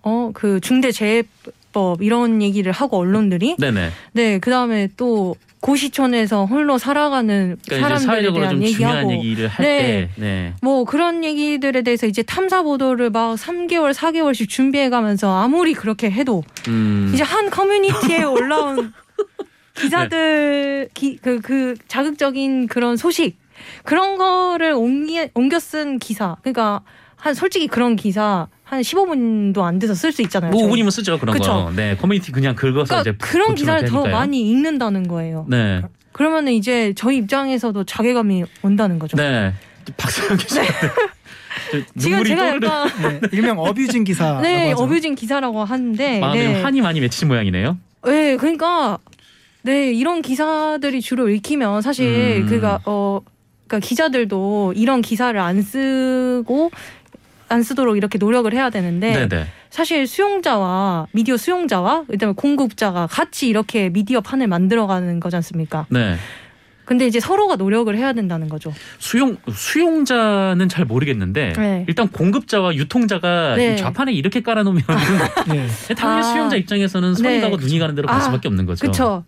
어 0.05 0.33
그 0.35 0.59
중대재해법 0.61 2.03
이런 2.03 2.43
얘기를 2.43 2.73
하고 2.73 2.99
언론들이 2.99 3.55
네네. 3.59 3.91
네 4.13 4.39
그 4.41 4.51
다음에 4.51 4.89
또 4.97 5.37
고시촌에서 5.61 6.45
홀로 6.47 6.77
살아가는 6.77 7.57
그러니까 7.69 8.01
사람들에 8.01 8.33
대한 8.33 8.61
얘기하고 8.65 9.13
얘기를 9.13 9.47
할 9.47 9.65
네. 9.65 9.79
때, 9.79 10.09
네. 10.17 10.55
뭐 10.61 10.83
그런 10.85 11.23
얘기들에 11.23 11.83
대해서 11.83 12.09
이제 12.09 12.25
탐사 12.25 12.65
보도를 12.65 13.11
막 13.11 13.37
3개월, 13.37 13.95
4개월씩 13.95 14.49
준비해 14.49 14.91
가면서 14.91 15.37
아무리 15.41 15.73
그렇게 15.73 16.11
해도 16.11 16.43
음. 16.67 17.13
이제 17.15 17.23
한 17.23 17.49
커뮤니티에 17.49 18.25
올라온 18.25 18.93
기사들 19.79 20.89
기, 20.95 21.17
그, 21.19 21.41
그 21.41 21.77
자극적인 21.87 22.67
그런 22.67 22.97
소식 22.97 23.37
그런 23.85 24.17
거를 24.17 24.73
옮기, 24.73 25.29
옮겨 25.35 25.59
쓴 25.59 25.99
기사 25.99 26.37
그러니까 26.43 26.81
한 27.17 27.35
솔직히 27.35 27.67
그런 27.69 27.97
기사 27.97 28.49
한 28.65 28.81
15분도 28.81 29.61
안 29.63 29.79
돼서 29.79 29.95
쓸 29.95 30.13
수 30.13 30.23
있잖아요. 30.23 30.51
뭐 30.51 30.63
저희. 30.63 30.71
5분이면 30.71 30.91
쓰죠 30.91 31.19
그런 31.19 31.35
그쵸. 31.37 31.53
거. 31.53 31.73
네. 31.77 31.97
커뮤니티 31.97 32.33
그냥 32.33 32.55
긁어서 32.55 33.01
이제 33.01 33.13
그러니까 33.13 33.27
그런 33.27 33.49
고치면 33.49 33.57
기사를 33.57 33.89
더 33.89 34.03
되니까요. 34.03 34.13
많이 34.17 34.49
읽는다는 34.51 35.09
거예요. 35.09 35.47
네. 35.49 35.83
그러면은 36.13 36.53
이제 36.53 36.93
저희 36.97 37.19
입장에서도 37.19 37.85
자괴감이 37.85 38.45
온다는 38.63 38.99
거죠. 38.99 39.17
네. 39.17 39.53
박수영 39.97 40.37
기자한테 40.39 40.73
지금 41.99 42.25
제가 42.25 42.45
떠오르는 42.45 42.69
약간 42.69 43.21
네, 43.21 43.21
일명 43.33 43.59
abusing 43.59 44.05
기사. 44.05 44.41
네 44.41 44.73
abusing 44.73 45.15
기사라고 45.15 45.65
하는데 45.65 46.19
마음에 46.21 46.49
네. 46.55 46.63
한이 46.63 46.81
많이 46.81 47.01
맺히신 47.01 47.29
모양이네요. 47.29 47.77
네, 48.07 48.37
그러니까 48.37 48.99
네 49.63 49.93
이런 49.93 50.23
기사들이 50.23 51.01
주로 51.01 51.29
읽히면 51.29 51.83
사실 51.83 52.43
음. 52.43 52.47
그가 52.49 52.81
어 52.85 53.21
그러니까 53.73 53.79
기자들도 53.81 54.75
이런 54.77 55.01
기사를 55.01 55.39
안 55.41 55.63
쓰고 55.63 56.71
안 57.49 57.63
쓰도록 57.63 57.97
이렇게 57.97 58.19
노력을 58.19 58.53
해야 58.53 58.69
되는데 58.69 59.13
네, 59.13 59.29
네. 59.29 59.47
사실 59.71 60.07
수용자와 60.07 61.07
미디어 61.13 61.39
수용자와 61.39 62.05
그다음에 62.05 62.35
공급자가 62.37 63.07
같이 63.07 63.49
이렇게 63.49 63.89
미디어 63.89 64.21
판을 64.21 64.47
만들어가는 64.47 65.21
거지 65.21 65.37
않습니까? 65.37 65.87
네. 65.89 66.17
근데 66.85 67.07
이제 67.07 67.21
서로가 67.21 67.57
노력을 67.57 67.95
해야 67.97 68.13
된다는 68.13 68.49
거죠. 68.51 68.75
수용 68.99 69.37
수용자는 69.51 70.69
잘 70.69 70.85
모르겠는데 70.85 71.55
네. 71.57 71.85
일단 71.89 72.09
공급자와 72.09 72.75
유통자가 72.75 73.55
네. 73.57 73.75
이 73.75 73.77
좌판에 73.79 74.13
이렇게 74.13 74.43
깔아놓으면 74.43 74.83
네. 75.49 75.67
당연히 75.97 76.21
아. 76.21 76.23
수용자 76.23 76.57
입장에서는 76.57 77.15
손이 77.15 77.29
네. 77.29 77.41
가고 77.41 77.57
눈이 77.57 77.79
가는 77.79 77.95
대로 77.95 78.09
갈 78.09 78.19
아, 78.19 78.21
수밖에 78.21 78.49
없는 78.49 78.67
거죠. 78.67 78.81
그렇죠. 78.83 79.25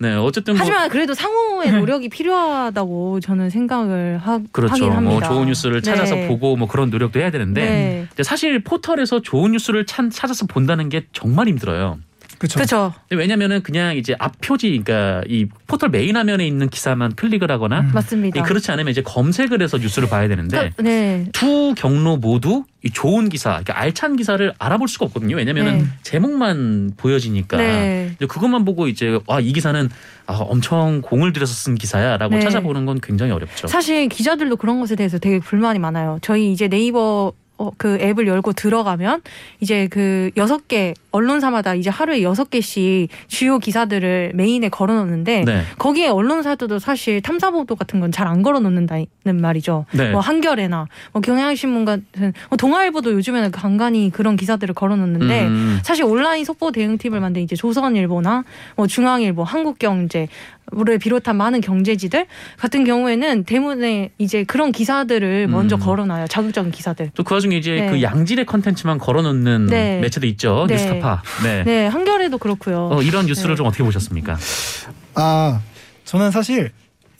네, 0.00 0.14
어쨌든 0.14 0.54
뭐 0.54 0.60
하지만 0.60 0.88
그래도 0.88 1.12
상호의 1.12 1.72
노력이 1.72 2.08
필요하다고 2.08 3.20
저는 3.20 3.50
생각을 3.50 4.16
하, 4.16 4.40
그렇죠. 4.50 4.72
하긴 4.72 4.92
합니다. 4.92 5.28
뭐 5.28 5.36
좋은 5.36 5.46
뉴스를 5.48 5.82
찾아서 5.82 6.14
네. 6.14 6.26
보고 6.26 6.56
뭐 6.56 6.66
그런 6.66 6.88
노력도 6.88 7.20
해야 7.20 7.30
되는데 7.30 7.60
네. 7.60 8.06
근데 8.08 8.22
사실 8.22 8.64
포털에서 8.64 9.20
좋은 9.20 9.52
뉴스를 9.52 9.84
찾, 9.84 10.10
찾아서 10.10 10.46
본다는 10.46 10.88
게 10.88 11.04
정말 11.12 11.48
힘들어요. 11.48 11.98
그렇죠. 12.48 12.94
왜냐면은 13.10 13.62
그냥 13.62 13.96
이제 13.96 14.14
앞 14.18 14.40
표지, 14.40 14.68
그러니까 14.68 15.22
이 15.28 15.46
포털 15.66 15.90
메인 15.90 16.16
화면에 16.16 16.46
있는 16.46 16.68
기사만 16.68 17.14
클릭을 17.14 17.50
하거나 17.50 17.80
음. 17.80 17.90
맞습니다. 17.92 18.40
이 18.40 18.42
그렇지 18.42 18.70
않으면 18.72 18.90
이제 18.90 19.02
검색을 19.02 19.62
해서 19.62 19.76
뉴스를 19.76 20.08
봐야 20.08 20.26
되는데 20.26 20.72
그, 20.76 20.82
네. 20.82 21.26
두 21.32 21.74
경로 21.76 22.16
모두 22.16 22.64
이 22.82 22.90
좋은 22.90 23.28
기사, 23.28 23.50
그러니까 23.50 23.78
알찬 23.78 24.16
기사를 24.16 24.54
알아볼 24.58 24.88
수가 24.88 25.06
없거든요. 25.06 25.36
왜냐면은 25.36 25.78
네. 25.78 25.84
제목만 26.02 26.92
보여지니까. 26.96 27.58
네. 27.58 28.16
그것만 28.26 28.64
보고 28.64 28.88
이제 28.88 29.18
와이 29.26 29.52
기사는 29.52 29.90
아, 30.26 30.32
엄청 30.34 31.02
공을 31.02 31.32
들여서 31.32 31.52
쓴 31.52 31.74
기사야라고 31.74 32.36
네. 32.36 32.40
찾아보는 32.40 32.86
건 32.86 33.00
굉장히 33.02 33.32
어렵죠. 33.32 33.66
사실 33.66 34.08
기자들도 34.08 34.56
그런 34.56 34.80
것에 34.80 34.96
대해서 34.96 35.18
되게 35.18 35.40
불만이 35.40 35.78
많아요. 35.78 36.18
저희 36.22 36.52
이제 36.52 36.68
네이버 36.68 37.32
어, 37.60 37.70
그 37.76 37.98
앱을 38.00 38.26
열고 38.26 38.54
들어가면 38.54 39.20
이제 39.60 39.86
그 39.88 40.30
여섯 40.38 40.66
개 40.66 40.94
언론사마다 41.10 41.74
이제 41.74 41.90
하루에 41.90 42.22
여섯 42.22 42.50
개씩 42.50 43.08
주요 43.28 43.58
기사들을 43.58 44.32
메인에 44.34 44.68
걸어 44.68 44.94
놓는데 44.94 45.44
네. 45.44 45.62
거기에 45.78 46.08
언론사들도 46.08 46.78
사실 46.78 47.20
탐사 47.22 47.50
보도 47.50 47.74
같은 47.76 48.00
건 48.00 48.10
잘 48.10 48.26
안 48.30 48.42
걸어 48.42 48.60
놓는다는 48.60 49.06
말이죠. 49.40 49.86
네. 49.92 50.10
뭐 50.12 50.20
한겨레나 50.20 50.86
뭐 51.12 51.22
경향신문 51.22 51.84
같은 51.84 52.32
뭐 52.48 52.56
동아일보도 52.56 53.12
요즘에는 53.12 53.50
간간히 53.50 54.10
그런 54.12 54.36
기사들을 54.36 54.74
걸어 54.74 54.96
놓는데 54.96 55.46
음, 55.46 55.80
사실 55.82 56.04
온라인 56.04 56.44
속보 56.44 56.72
대응팀을 56.72 57.20
만든 57.20 57.42
이제 57.42 57.56
조선일보나 57.56 58.44
뭐 58.76 58.86
중앙일보, 58.86 59.42
한국경제 59.42 60.28
를 60.72 60.98
비롯한 60.98 61.34
많은 61.36 61.60
경제지들 61.62 62.26
같은 62.56 62.84
경우에는 62.84 63.42
대문에 63.42 64.10
이제 64.18 64.44
그런 64.44 64.70
기사들을 64.70 65.48
먼저 65.48 65.74
음. 65.74 65.80
걸어놔요. 65.80 66.28
자극적인 66.28 66.70
기사들. 66.70 67.10
또 67.16 67.24
그 67.24 67.34
와중에 67.34 67.56
이제 67.56 67.72
네. 67.72 67.90
그 67.90 68.00
양질의 68.02 68.46
컨텐츠만 68.46 68.98
걸어놓는 68.98 69.66
네. 69.66 69.98
매체도 69.98 70.28
있죠. 70.28 70.66
네. 70.68 70.74
뉴스타파. 70.76 70.99
네. 71.42 71.64
네, 71.64 71.86
한겨레도 71.86 72.38
그렇고요. 72.38 72.88
어, 72.92 73.02
이런 73.02 73.26
뉴스를 73.26 73.50
네. 73.50 73.56
좀 73.56 73.66
어떻게 73.66 73.82
보셨습니까? 73.84 74.36
아 75.14 75.60
저는 76.04 76.30
사실 76.30 76.72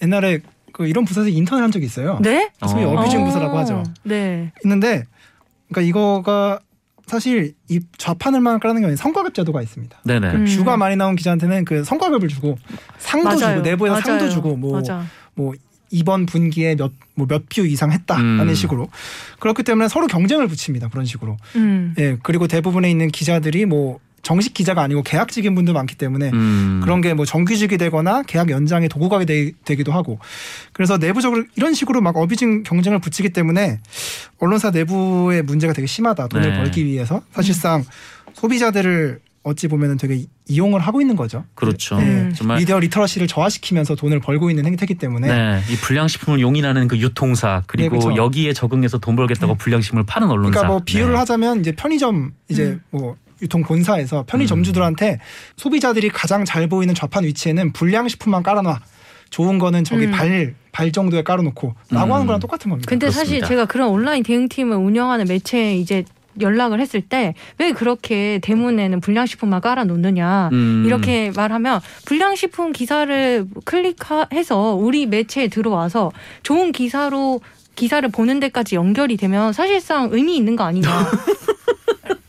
옛날에 0.02 0.40
그 0.72 0.86
이런 0.86 1.04
부서에서 1.04 1.28
인턴을 1.28 1.62
한 1.62 1.70
적이 1.70 1.86
있어요. 1.86 2.18
네? 2.22 2.50
소위 2.66 2.84
어. 2.84 2.90
abusing 2.90 3.24
부서라고 3.24 3.58
하죠. 3.58 3.84
네. 4.02 4.52
있는데 4.64 5.04
그러니까 5.68 5.88
이거가 5.88 6.60
사실 7.06 7.54
이 7.68 7.80
좌판을만 7.98 8.60
깔는 8.60 8.82
게 8.82 8.86
아니라 8.86 8.96
성과급 8.96 9.34
제도가 9.34 9.62
있습니다. 9.62 9.98
네네. 10.04 10.28
음. 10.28 10.44
view가 10.44 10.76
많이 10.76 10.94
나온 10.96 11.16
기자한테는 11.16 11.64
그 11.64 11.82
성과급을 11.82 12.28
주고 12.28 12.56
상도 12.98 13.30
맞아요. 13.30 13.56
주고 13.56 13.60
내부에서 13.62 13.92
맞아요. 13.94 14.04
상도 14.04 14.28
주고 14.28 14.56
뭐 14.56 14.74
맞아. 14.76 15.04
뭐 15.34 15.52
이번 15.90 16.26
분기에 16.26 16.76
몇 16.76 16.92
뭐 17.16 17.26
몇 17.26 17.48
view 17.48 17.66
이상 17.66 17.92
했다라는 17.92 18.48
음. 18.48 18.54
식으로 18.54 18.88
그렇기 19.40 19.62
때문에 19.62 19.88
서로 19.88 20.06
경쟁을 20.06 20.48
붙입니다 20.48 20.88
그런 20.88 21.04
식으로 21.04 21.36
음. 21.56 21.94
예 21.98 22.16
그리고 22.22 22.46
대부분에 22.46 22.90
있는 22.90 23.08
기자들이 23.08 23.66
뭐 23.66 23.98
정식 24.22 24.52
기자가 24.54 24.82
아니고 24.82 25.02
계약직인 25.02 25.54
분들 25.54 25.72
많기 25.74 25.96
때문에 25.96 26.30
음. 26.30 26.80
그런 26.82 27.00
게 27.00 27.14
뭐 27.14 27.24
정규직이 27.24 27.76
되거나 27.78 28.22
계약 28.22 28.50
연장의 28.50 28.88
도구가 28.90 29.24
되, 29.24 29.52
되기도 29.64 29.92
하고 29.92 30.18
그래서 30.72 30.96
내부적으로 30.98 31.44
이런 31.56 31.74
식으로 31.74 32.00
막 32.00 32.16
어비징 32.16 32.62
경쟁을 32.62 32.98
붙이기 33.00 33.30
때문에 33.30 33.80
언론사 34.38 34.70
내부의 34.70 35.42
문제가 35.42 35.72
되게 35.72 35.86
심하다 35.86 36.28
돈을 36.28 36.50
네. 36.50 36.56
벌기 36.56 36.84
위해서 36.84 37.22
사실상 37.32 37.84
소비자들을 38.34 39.20
어찌 39.42 39.68
보면은 39.68 39.96
되게 39.96 40.26
이용을 40.48 40.80
하고 40.80 41.00
있는 41.00 41.16
거죠. 41.16 41.44
그렇죠. 41.54 41.96
음. 41.96 42.32
정말 42.36 42.58
미디어 42.58 42.78
리터러시를 42.78 43.26
저하시키면서 43.26 43.94
돈을 43.94 44.20
벌고 44.20 44.50
있는 44.50 44.66
행태이기 44.66 44.96
때문에 44.96 45.28
네, 45.28 45.60
이 45.70 45.76
불량식품을 45.76 46.40
용인하는 46.40 46.88
그 46.88 46.98
유통사 46.98 47.62
그리고 47.66 47.96
네, 47.96 48.00
그렇죠. 48.00 48.16
여기에 48.22 48.52
적응해서 48.52 48.98
돈 48.98 49.16
벌겠다고 49.16 49.54
불량식품을 49.54 50.04
파는 50.04 50.28
언론사. 50.28 50.50
그러니까 50.50 50.68
뭐 50.68 50.82
비유를 50.84 51.12
네. 51.12 51.18
하자면 51.18 51.60
이제 51.60 51.72
편의점 51.72 52.32
이제 52.48 52.64
음. 52.64 52.82
뭐 52.90 53.16
유통 53.40 53.62
본사에서 53.62 54.24
편의점주들한테 54.26 55.20
소비자들이 55.56 56.10
가장 56.10 56.44
잘 56.44 56.68
보이는 56.68 56.94
좌판 56.94 57.24
위치에는 57.24 57.72
불량식품만 57.72 58.42
깔아놔. 58.42 58.80
좋은 59.30 59.60
거는 59.60 59.84
저기 59.84 60.06
음. 60.06 60.10
발, 60.10 60.54
발 60.72 60.90
정도에 60.90 61.22
깔아놓고 61.22 61.74
라고 61.90 62.06
음. 62.06 62.12
하는 62.12 62.26
거랑 62.26 62.40
똑같은 62.40 62.68
겁니다. 62.68 62.88
근데 62.88 63.06
그렇습니다. 63.06 63.24
사실 63.24 63.48
제가 63.48 63.64
그런 63.64 63.88
온라인 63.88 64.24
대응팀을 64.24 64.76
운영하는 64.76 65.26
매체에 65.28 65.76
이제 65.76 66.04
연락을 66.40 66.80
했을 66.80 67.00
때 67.00 67.34
왜 67.58 67.72
그렇게 67.72 68.38
대문에는 68.42 69.00
불량식품만 69.00 69.60
깔아놓느냐 69.60 70.50
음. 70.52 70.84
이렇게 70.86 71.32
말하면 71.34 71.80
불량식품 72.06 72.72
기사를 72.72 73.46
클릭해서 73.64 74.74
우리 74.74 75.06
매체에 75.06 75.48
들어와서 75.48 76.12
좋은 76.42 76.72
기사로 76.72 77.40
기사를 77.74 78.06
보는 78.10 78.40
데까지 78.40 78.76
연결이 78.76 79.16
되면 79.16 79.52
사실상 79.52 80.08
의미 80.12 80.36
있는 80.36 80.56
거 80.56 80.64
아니냐. 80.64 80.88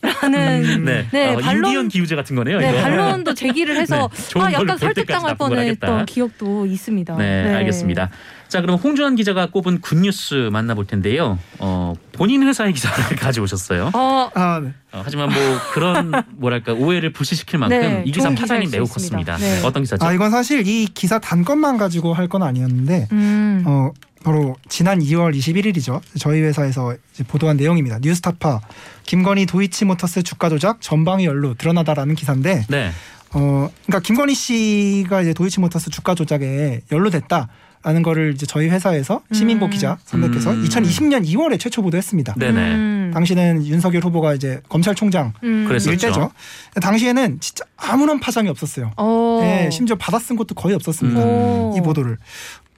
라는 0.01 0.85
네, 0.85 1.05
네, 1.11 1.33
어, 1.33 1.37
반론- 1.37 1.87
기우제 1.89 2.15
같은 2.15 2.35
거네요. 2.35 2.59
네, 2.59 2.69
이거. 2.71 2.81
반론도 2.81 3.33
제기를 3.33 3.75
해서 3.77 4.09
네, 4.35 4.41
아 4.41 4.53
약간 4.53 4.77
설득당할. 4.77 5.35
뻔했던 5.35 6.05
기억도 6.05 6.65
있습니다. 6.65 7.17
네, 7.17 7.53
알겠습니다. 7.55 8.09
자, 8.51 8.59
그럼 8.59 8.77
홍주환 8.77 9.15
기자가 9.15 9.45
꼽은 9.45 9.79
굿뉴스 9.79 10.49
만나볼 10.51 10.85
텐데요. 10.85 11.39
어, 11.59 11.93
본인 12.11 12.43
회사의 12.43 12.73
기사를 12.73 13.01
가져오셨어요. 13.15 13.91
어, 13.93 14.29
아, 14.33 14.59
네. 14.61 14.73
어, 14.91 15.01
하지만 15.05 15.29
뭐 15.31 15.39
그런 15.71 16.11
뭐랄까 16.31 16.73
오해를 16.73 17.13
불식시킬 17.13 17.59
만큼 17.59 17.79
네, 17.79 18.03
이 18.05 18.11
기사 18.11 18.29
파장이 18.29 18.67
매우 18.67 18.85
수 18.85 18.99
있습니다. 18.99 19.35
컸습니다. 19.35 19.37
네. 19.37 19.61
네, 19.61 19.65
어떤 19.65 19.83
기사죠? 19.83 20.05
아 20.05 20.11
이건 20.11 20.31
사실 20.31 20.67
이 20.67 20.85
기사 20.93 21.17
단건만 21.19 21.77
가지고 21.77 22.13
할 22.13 22.27
건 22.27 22.43
아니었는데 22.43 23.07
음. 23.13 23.63
어 23.65 23.91
바로 24.23 24.55
지난 24.67 24.99
2월 24.99 25.33
21일이죠. 25.33 26.01
저희 26.19 26.41
회사에서 26.41 26.93
이제 27.13 27.23
보도한 27.23 27.55
내용입니다. 27.55 27.99
뉴스타파 28.01 28.59
김건희 29.05 29.45
도이치모터스 29.45 30.23
주가 30.23 30.49
조작 30.49 30.81
전방위 30.81 31.23
연루 31.25 31.55
드러나다라는 31.57 32.15
기사인데 32.15 32.65
네. 32.69 32.91
어 33.33 33.69
그러니까 33.85 33.99
김건희 34.01 34.33
씨가 34.35 35.21
이제 35.21 35.33
도이치모터스 35.33 35.89
주가 35.89 36.15
조작에 36.15 36.81
연루됐다 36.91 37.47
라는 37.83 38.03
거를 38.03 38.33
이제 38.33 38.45
저희 38.45 38.69
회사에서 38.69 39.21
시민보 39.31 39.65
음. 39.65 39.69
기자 39.71 39.97
선배께서 40.05 40.51
음. 40.51 40.63
2020년 40.63 41.25
2월에 41.25 41.59
최초 41.59 41.81
보도했습니다. 41.81 42.35
네네. 42.35 42.75
음. 42.75 43.11
당시는 43.13 43.65
윤석열 43.65 44.03
후보가 44.03 44.35
이제 44.35 44.61
검찰총장 44.69 45.33
음. 45.43 45.67
일때죠. 45.69 46.31
당시에는 46.79 47.39
진짜 47.39 47.65
아무런 47.77 48.19
파장이 48.19 48.49
없었어요. 48.49 48.91
어. 48.97 49.39
예, 49.43 49.69
심지어 49.71 49.95
받아 49.95 50.19
쓴 50.19 50.35
것도 50.35 50.53
거의 50.53 50.75
없었습니다. 50.75 51.19
음. 51.19 51.25
오. 51.25 51.73
이 51.75 51.81
보도를. 51.81 52.17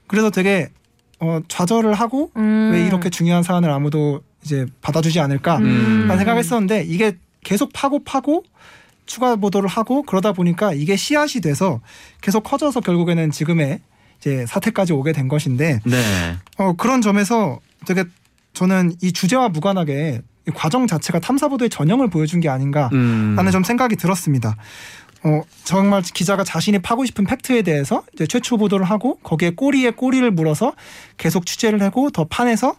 그래서 0.06 0.30
되게 0.30 0.68
어, 1.20 1.40
좌절을 1.48 1.94
하고 1.94 2.30
음. 2.36 2.70
왜 2.72 2.86
이렇게 2.86 3.10
중요한 3.10 3.42
사안을 3.42 3.70
아무도 3.70 4.22
이제 4.42 4.66
받아주지 4.80 5.20
않을까라는 5.20 5.68
음. 5.68 6.08
생각했었는데 6.16 6.84
이게 6.84 7.16
계속 7.42 7.72
파고 7.72 8.04
파고 8.04 8.44
추가 9.06 9.36
보도를 9.36 9.68
하고 9.68 10.02
그러다 10.02 10.32
보니까 10.32 10.72
이게 10.72 10.96
씨앗이 10.96 11.42
돼서 11.42 11.80
계속 12.20 12.42
커져서 12.42 12.80
결국에는 12.80 13.30
지금의 13.30 13.80
이제 14.24 14.46
사태까지 14.46 14.94
오게 14.94 15.12
된 15.12 15.28
것인데 15.28 15.80
네. 15.84 16.36
어, 16.56 16.72
그런 16.72 17.02
점에서 17.02 17.60
되게 17.86 18.04
저는 18.54 18.94
이 19.02 19.12
주제와 19.12 19.50
무관하게 19.50 20.22
이 20.48 20.50
과정 20.50 20.86
자체가 20.86 21.20
탐사 21.20 21.48
보도의 21.48 21.68
전형을 21.68 22.08
보여준 22.08 22.40
게 22.40 22.48
아닌가 22.48 22.88
음. 22.94 23.34
라는 23.36 23.52
좀 23.52 23.62
생각이 23.62 23.96
들었습니다. 23.96 24.56
어, 25.24 25.42
정말 25.64 26.02
기자가 26.02 26.42
자신이 26.42 26.78
파고 26.80 27.04
싶은 27.04 27.24
팩트에 27.24 27.62
대해서 27.62 28.02
이제 28.14 28.26
최초 28.26 28.56
보도를 28.56 28.86
하고 28.86 29.16
거기에 29.22 29.50
꼬리에 29.50 29.90
꼬리를 29.90 30.30
물어서 30.30 30.72
계속 31.18 31.44
취재를 31.44 31.82
하고 31.82 32.10
더 32.10 32.24
파내서 32.24 32.76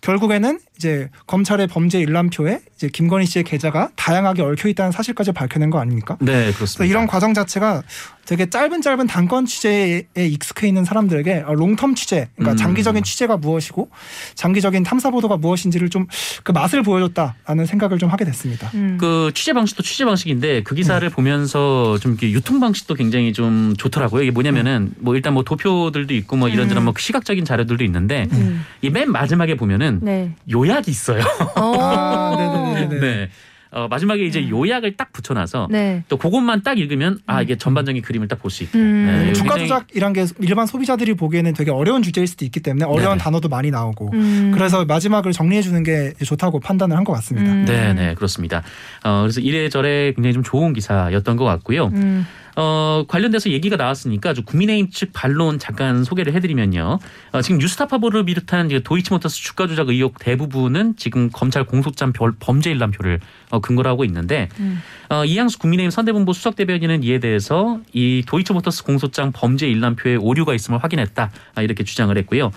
결국에는 0.00 0.60
이제 0.76 1.08
검찰의 1.26 1.68
범죄 1.68 2.00
일람표에 2.00 2.60
이제 2.76 2.88
김건희 2.88 3.26
씨의 3.26 3.44
계좌가 3.44 3.90
다양하게 3.96 4.42
얽혀 4.42 4.68
있다는 4.68 4.92
사실까지 4.92 5.32
밝혀낸 5.32 5.70
거 5.70 5.78
아닙니까? 5.78 6.16
네, 6.20 6.52
그렇습니다. 6.52 6.84
이런 6.84 7.06
과정 7.06 7.32
자체가 7.34 7.82
되게 8.24 8.48
짧은 8.48 8.80
짧은 8.80 9.06
단건 9.06 9.44
취재에 9.44 10.04
익숙해 10.16 10.66
있는 10.66 10.84
사람들에게 10.84 11.44
어, 11.46 11.52
롱텀 11.52 11.94
취재, 11.94 12.28
그러니까 12.36 12.52
음. 12.52 12.56
장기적인 12.56 13.02
취재가 13.04 13.36
무엇이고 13.36 13.90
장기적인 14.34 14.82
탐사 14.82 15.10
보도가 15.10 15.36
무엇인지를 15.36 15.90
좀 15.90 16.06
그 16.42 16.52
맛을 16.52 16.82
보여줬다라는 16.82 17.66
생각을 17.66 17.98
좀 17.98 18.10
하게 18.10 18.24
됐습니다. 18.24 18.70
음. 18.74 18.98
그 19.00 19.30
취재 19.34 19.52
방식도 19.52 19.82
취재 19.82 20.04
방식인데 20.04 20.62
그 20.62 20.74
기사를 20.74 21.08
보면서 21.10 21.98
좀 21.98 22.16
유통 22.22 22.60
방식도 22.60 22.94
굉장히 22.94 23.32
좀 23.32 23.74
좋더라고요. 23.76 24.22
이게 24.22 24.30
뭐냐면은 24.30 24.92
뭐 24.98 25.14
일단 25.14 25.32
뭐 25.34 25.42
도표들도 25.42 26.12
있고 26.14 26.36
뭐 26.36 26.48
이런저런 26.48 26.82
음. 26.82 26.84
뭐 26.84 26.94
시각적인 26.96 27.44
자료들도 27.44 27.82
있는데 27.84 28.26
음. 28.32 28.64
이맨 28.82 29.10
마지막에 29.10 29.56
보면은 29.56 30.00
네. 30.02 30.32
요 30.50 30.63
약이 30.68 30.90
있어요. 30.90 31.22
어. 31.56 31.72
아, 31.80 32.36
네네네네. 32.36 33.00
네. 33.00 33.28
어, 33.76 33.88
마지막에 33.88 34.22
이제 34.24 34.48
요약을 34.48 34.96
딱 34.96 35.12
붙여놔서 35.12 35.66
네. 35.68 36.04
또 36.08 36.16
그것만 36.16 36.62
딱 36.62 36.78
읽으면 36.78 37.18
아 37.26 37.42
이게 37.42 37.56
전반적인 37.58 38.02
그림을 38.02 38.28
딱 38.28 38.38
볼 38.40 38.48
수 38.52 38.62
있고. 38.62 38.78
음. 38.78 39.24
네, 39.26 39.32
주가 39.32 39.56
굉장히- 39.56 39.68
조작이란 39.68 40.12
게 40.12 40.26
일반 40.38 40.66
소비자들이 40.66 41.14
보기에는 41.14 41.54
되게 41.54 41.72
어려운 41.72 42.00
주제일 42.02 42.28
수도 42.28 42.44
있기 42.44 42.60
때문에 42.60 42.84
어려운 42.84 43.02
네네. 43.14 43.18
단어도 43.18 43.48
많이 43.48 43.72
나오고 43.72 44.10
음. 44.14 44.52
그래서 44.54 44.84
마지막을 44.84 45.32
정리해 45.32 45.60
주는 45.60 45.82
게 45.82 46.12
좋다고 46.24 46.60
판단을 46.60 46.96
한 46.96 47.02
것 47.02 47.12
같습니다. 47.14 47.50
음. 47.50 47.64
네, 47.64 47.92
네, 47.94 48.14
그렇습니다. 48.14 48.62
어, 49.02 49.22
그래서 49.22 49.40
이래저래 49.40 50.12
굉장히 50.12 50.34
좀 50.34 50.44
좋은 50.44 50.72
기사였던 50.72 51.36
것 51.36 51.44
같고요. 51.44 51.86
음. 51.94 52.24
어, 52.56 53.04
관련돼서 53.08 53.50
얘기가 53.50 53.76
나왔으니까 53.76 54.32
좀 54.34 54.44
국민의힘 54.44 54.90
측 54.90 55.10
반론 55.12 55.58
잠깐 55.58 56.04
소개를 56.04 56.32
해드리면요. 56.34 56.98
어, 57.32 57.42
지금 57.42 57.58
뉴스타파보를 57.58 58.24
비롯한 58.24 58.68
도이치모터스 58.84 59.36
주가 59.42 59.66
조작 59.66 59.88
의혹 59.88 60.18
대부분은 60.18 60.94
지금 60.96 61.30
검찰 61.32 61.64
공소장 61.64 62.12
별- 62.12 62.34
범죄 62.38 62.70
일람표를 62.70 63.20
어, 63.50 63.60
근거로 63.60 63.88
하고 63.90 64.04
있는데 64.04 64.48
음. 64.60 64.80
어, 65.10 65.24
이양수 65.24 65.58
국민의힘 65.58 65.90
선대본부 65.90 66.32
수석 66.32 66.54
대변인은 66.56 67.02
이에 67.02 67.18
대해서 67.18 67.80
이 67.92 68.22
도이치모터스 68.26 68.84
공소장 68.84 69.32
범죄 69.32 69.68
일람표에 69.68 70.16
오류가 70.16 70.54
있음을 70.54 70.82
확인했다 70.82 71.30
아, 71.56 71.62
이렇게 71.62 71.82
주장을 71.84 72.16
했고요. 72.16 72.50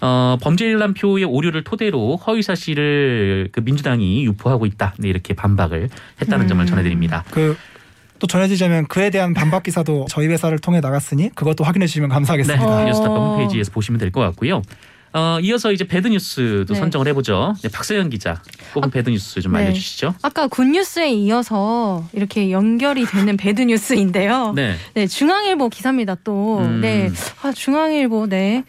어, 0.00 0.36
범죄 0.42 0.66
일람표의 0.66 1.24
오류를 1.24 1.62
토대로 1.62 2.16
허위 2.16 2.42
사실을 2.42 3.50
그 3.52 3.60
민주당이 3.60 4.24
유포하고 4.24 4.66
있다 4.66 4.94
네, 4.98 5.08
이렇게 5.08 5.32
반박을 5.34 5.90
했다는 6.20 6.46
음. 6.46 6.48
점을 6.48 6.66
전해드립니다. 6.66 7.22
그 7.30 7.56
또 8.22 8.28
전해지자면 8.28 8.86
그에 8.86 9.10
대한 9.10 9.34
반박 9.34 9.64
기사도 9.64 10.06
저희 10.08 10.28
회사를 10.28 10.60
통해 10.60 10.78
나갔으니 10.78 11.30
그것도 11.34 11.64
확인해 11.64 11.88
주시면 11.88 12.08
네, 12.08 12.14
감사하겠습니다. 12.14 12.64
어. 12.64 12.84
뉴스타파 12.84 13.12
홈페이지에서 13.12 13.72
보시면 13.72 13.98
될 13.98 14.12
것 14.12 14.20
같고요. 14.20 14.62
어, 15.14 15.38
이어서 15.42 15.72
이제 15.72 15.84
bad 15.84 16.06
news도 16.08 16.72
네. 16.72 16.78
선정을 16.78 17.08
해보죠. 17.08 17.54
네, 17.62 17.68
박서연 17.68 18.10
기자 18.10 18.40
꼽은 18.74 18.90
bad 18.90 19.10
news 19.10 19.40
좀 19.40 19.52
네. 19.52 19.58
알려주시죠. 19.60 20.14
아까 20.22 20.46
good 20.46 20.64
news에 20.68 21.10
이어서 21.12 22.06
이렇게 22.12 22.50
연결이 22.52 23.04
되는 23.06 23.36
bad 23.36 23.60
news인데요. 23.62 24.52
네. 24.56 24.76
네, 24.94 25.06
중앙일보 25.08 25.68
기사입니다 25.70 26.16
또. 26.22 26.58
음. 26.60 26.80
네. 26.80 27.10
아, 27.42 27.50
중앙일보, 27.52 28.28
네. 28.28 28.62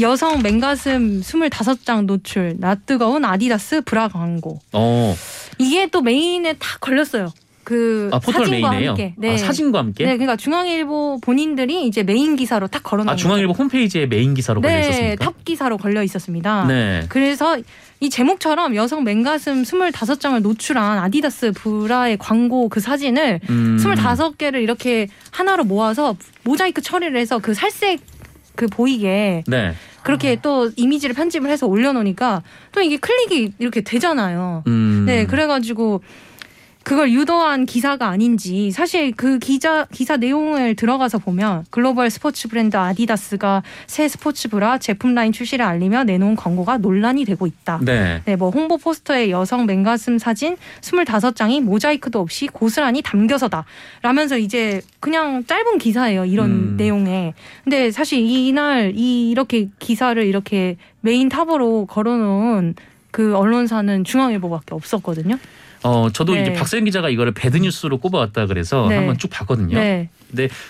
여성 0.00 0.42
맨가슴 0.42 1.20
25장 1.20 2.06
노출, 2.06 2.56
나 2.58 2.74
뜨거운 2.74 3.24
아디다스 3.24 3.82
브라 3.82 4.08
광고. 4.08 4.58
어, 4.72 5.16
이게 5.58 5.86
또 5.86 6.00
메인에 6.02 6.54
다 6.54 6.76
걸렸어요. 6.80 7.32
그 7.66 8.08
아, 8.12 8.20
포털 8.20 8.46
사진과 8.46 8.70
메인이에요. 8.70 8.90
함께. 8.90 9.14
네. 9.18 9.34
아, 9.34 9.36
사진과 9.36 9.80
함께. 9.80 10.04
네, 10.04 10.12
그러니까 10.12 10.36
중앙일보 10.36 11.18
본인들이 11.20 11.84
이제 11.88 12.04
메인 12.04 12.36
기사로 12.36 12.68
딱 12.68 12.84
걸어놓은 12.84 13.12
아, 13.12 13.16
중앙일보 13.16 13.54
홈페이지에 13.54 14.06
메인 14.06 14.34
기사로 14.34 14.60
걸려 14.60 14.72
네, 14.72 14.80
있었습니까? 14.82 15.24
탑 15.24 15.44
기사로 15.44 15.76
걸려 15.76 16.04
있었습니다. 16.04 16.64
네. 16.68 17.02
그래서 17.08 17.58
이 17.98 18.08
제목처럼 18.08 18.76
여성 18.76 19.02
맨가슴 19.02 19.64
25장을 19.64 20.40
노출한 20.42 21.00
아디다스 21.00 21.52
브라의 21.56 22.18
광고 22.18 22.68
그 22.68 22.78
사진을 22.78 23.40
음. 23.50 23.78
25개를 23.82 24.62
이렇게 24.62 25.08
하나로 25.32 25.64
모아서 25.64 26.14
모자이크 26.44 26.82
처리를 26.82 27.18
해서 27.18 27.40
그 27.40 27.52
살색 27.52 27.98
그 28.54 28.68
보이게 28.68 29.42
네. 29.48 29.74
그렇게 30.04 30.38
또 30.40 30.70
이미지를 30.76 31.16
편집을 31.16 31.50
해서 31.50 31.66
올려놓으니까 31.66 32.44
또 32.70 32.80
이게 32.80 32.96
클릭이 32.96 33.54
이렇게 33.58 33.80
되잖아요. 33.80 34.62
음. 34.68 35.02
네, 35.04 35.26
그래가지고 35.26 36.00
그걸 36.86 37.10
유도한 37.10 37.66
기사가 37.66 38.06
아닌지 38.06 38.70
사실 38.70 39.10
그 39.10 39.40
기자 39.40 39.86
기사 39.90 40.16
내용을 40.16 40.76
들어가서 40.76 41.18
보면 41.18 41.64
글로벌 41.70 42.10
스포츠 42.10 42.46
브랜드 42.46 42.76
아디다스가 42.76 43.64
새 43.88 44.06
스포츠 44.06 44.48
브라 44.48 44.78
제품 44.78 45.12
라인 45.12 45.32
출시를 45.32 45.64
알리며 45.64 46.04
내놓은 46.04 46.36
광고가 46.36 46.78
논란이 46.78 47.24
되고 47.24 47.44
있다. 47.44 47.80
네. 47.82 48.22
네, 48.24 48.36
뭐 48.36 48.50
홍보 48.50 48.76
포스터에 48.76 49.30
여성 49.30 49.66
맨가슴 49.66 50.18
사진 50.18 50.56
25장이 50.80 51.60
모자이크도 51.60 52.20
없이 52.20 52.46
고스란히 52.46 53.02
담겨서다. 53.02 53.64
라면서 54.02 54.38
이제 54.38 54.80
그냥 55.00 55.44
짧은 55.44 55.78
기사예요. 55.78 56.24
이런 56.24 56.50
음. 56.50 56.76
내용에. 56.76 57.34
근데 57.64 57.90
사실 57.90 58.20
이날 58.20 58.92
이 58.94 59.28
이렇게 59.28 59.70
기사를 59.80 60.24
이렇게 60.24 60.76
메인 61.00 61.28
탑으로 61.28 61.86
걸어놓은 61.86 62.76
그 63.10 63.34
언론사는 63.34 64.04
중앙일보밖에 64.04 64.72
없었거든요. 64.72 65.36
어, 65.82 66.10
저도 66.12 66.34
네. 66.34 66.42
이제 66.42 66.52
박서연 66.52 66.84
기자가 66.84 67.08
이거를 67.08 67.32
bad 67.32 67.56
news로 67.56 67.98
꼽아왔다 67.98 68.46
그래서 68.46 68.86
네. 68.88 68.96
한번 68.96 69.18
쭉 69.18 69.28
봤거든요. 69.28 69.78
네. 69.78 70.08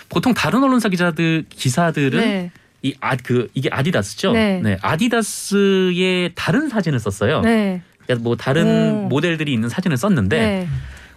보통 0.08 0.34
다른 0.34 0.62
언론사 0.62 0.88
기자들 0.88 1.44
기사들은 1.48 2.20
네. 2.20 2.50
이아 2.82 3.16
그 3.22 3.48
이게 3.54 3.68
아디다스죠. 3.70 4.32
네. 4.32 4.78
아디다스의 4.82 6.32
다른 6.34 6.68
사진을 6.68 6.98
썼어요. 7.00 7.40
네. 7.40 7.82
그러니까 8.04 8.22
뭐 8.22 8.36
다른 8.36 9.04
오. 9.04 9.08
모델들이 9.08 9.52
있는 9.52 9.68
사진을 9.68 9.96
썼는데 9.96 10.38
네. 10.38 10.68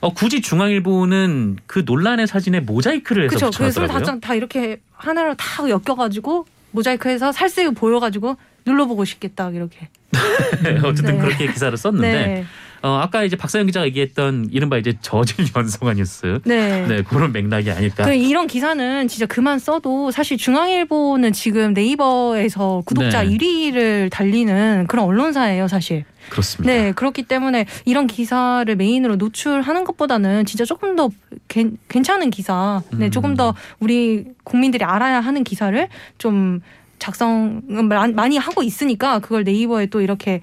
어, 0.01 0.13
굳이 0.13 0.41
중앙일보는 0.41 1.57
그 1.67 1.83
논란의 1.85 2.27
사진에 2.27 2.61
모자이크를 2.61 3.25
해서 3.25 3.37
그렇죠. 3.37 3.57
그 3.57 3.67
붙여놨더라고요. 3.67 4.17
25장 4.17 4.21
다 4.21 4.33
이렇게 4.33 4.79
하나로 4.93 5.35
다 5.35 5.69
엮여가지고 5.69 6.45
모자이크해서 6.71 7.31
살색을 7.31 7.73
보여가지고 7.73 8.37
눌러보고 8.65 9.05
싶겠다 9.05 9.49
이렇게. 9.49 9.89
어쨌든 10.83 11.17
네. 11.17 11.21
그렇게 11.21 11.51
기사를 11.51 11.77
썼는데 11.77 12.11
네. 12.11 12.45
어, 12.81 12.99
아까 13.01 13.23
이제 13.23 13.35
박사영 13.35 13.65
기자가 13.65 13.85
얘기했던 13.87 14.49
이른바 14.51 14.77
이제 14.77 14.93
저질 15.01 15.45
연성화 15.55 15.95
뉴스 15.95 16.39
네. 16.45 16.85
네 16.87 17.01
그런 17.03 17.31
맥락이 17.31 17.69
아닐까. 17.71 18.05
그 18.05 18.13
이런 18.13 18.47
기사는 18.47 19.07
진짜 19.07 19.25
그만 19.25 19.59
써도 19.59 20.11
사실 20.11 20.37
중앙일보는 20.37 21.33
지금 21.33 21.73
네이버에서 21.73 22.83
구독자 22.85 23.23
네. 23.23 23.29
1위를 23.37 24.09
달리는 24.11 24.85
그런 24.87 25.05
언론사예요, 25.05 25.67
사실. 25.67 26.05
그렇습니다. 26.29 26.71
네, 26.73 26.91
그렇기 26.91 27.23
때문에 27.23 27.65
이런 27.85 28.05
기사를 28.07 28.73
메인으로 28.75 29.15
노출하는 29.15 29.83
것보다는 29.83 30.45
진짜 30.45 30.63
조금 30.63 30.95
더 30.95 31.09
괜- 31.47 31.77
괜찮은 31.89 32.29
기사, 32.29 32.81
네, 32.91 33.05
음. 33.07 33.11
조금 33.11 33.35
더 33.35 33.55
우리 33.79 34.25
국민들이 34.43 34.83
알아야 34.83 35.19
하는 35.19 35.43
기사를 35.43 35.87
좀 36.17 36.61
작성 36.99 37.61
음, 37.69 37.87
많이 37.87 38.37
하고 38.37 38.61
있으니까 38.61 39.19
그걸 39.19 39.43
네이버에 39.43 39.87
또 39.87 40.01
이렇게 40.01 40.41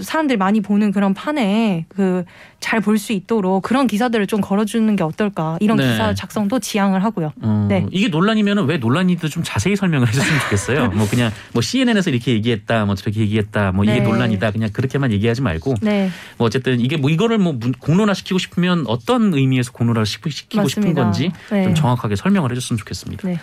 사람들이 0.00 0.36
많이 0.38 0.60
보는 0.60 0.90
그런 0.92 1.14
판에 1.14 1.84
그 1.88 2.24
잘 2.60 2.80
볼 2.80 2.96
수 2.96 3.12
있도록 3.12 3.62
그런 3.64 3.88
기사들을 3.88 4.26
좀 4.28 4.40
걸어주는 4.40 4.94
게 4.94 5.02
어떨까 5.02 5.56
이런 5.60 5.76
네. 5.78 5.90
기사 5.90 6.14
작성도 6.14 6.60
지향을 6.60 7.02
하고요. 7.02 7.32
어, 7.42 7.66
네. 7.68 7.86
이게 7.90 8.06
논란이면 8.08 8.66
왜 8.66 8.76
논란인지 8.78 9.28
좀 9.30 9.42
자세히 9.42 9.74
설명을 9.74 10.06
해줬으면 10.06 10.40
좋겠어요. 10.42 10.90
뭐 10.96 11.08
그냥 11.10 11.32
뭐 11.52 11.60
CNN에서 11.60 12.10
이렇게 12.10 12.32
얘기했다, 12.34 12.84
뭐 12.84 12.94
저렇게 12.94 13.20
얘기했다, 13.20 13.72
뭐 13.72 13.84
이게 13.84 13.94
네. 13.94 14.00
논란이다, 14.00 14.52
그냥 14.52 14.70
그렇게만 14.72 15.10
얘기하지 15.12 15.42
말고 15.42 15.74
네, 15.82 16.08
뭐 16.38 16.46
어쨌든 16.46 16.78
이게 16.80 16.96
뭐 16.96 17.10
이거를 17.10 17.38
뭐 17.38 17.52
문- 17.52 17.72
공론화 17.72 18.14
시키고 18.14 18.38
싶으면 18.38 18.84
어떤 18.86 19.34
의미에서 19.34 19.72
공론화 19.72 20.04
시키고 20.04 20.30
싶은 20.30 20.62
맞습니다. 20.62 21.02
건지 21.02 21.32
네. 21.50 21.64
좀 21.64 21.74
정확하게 21.74 22.14
설명을 22.14 22.52
해줬으면 22.52 22.78
좋겠습니다. 22.78 23.26
네. 23.28 23.40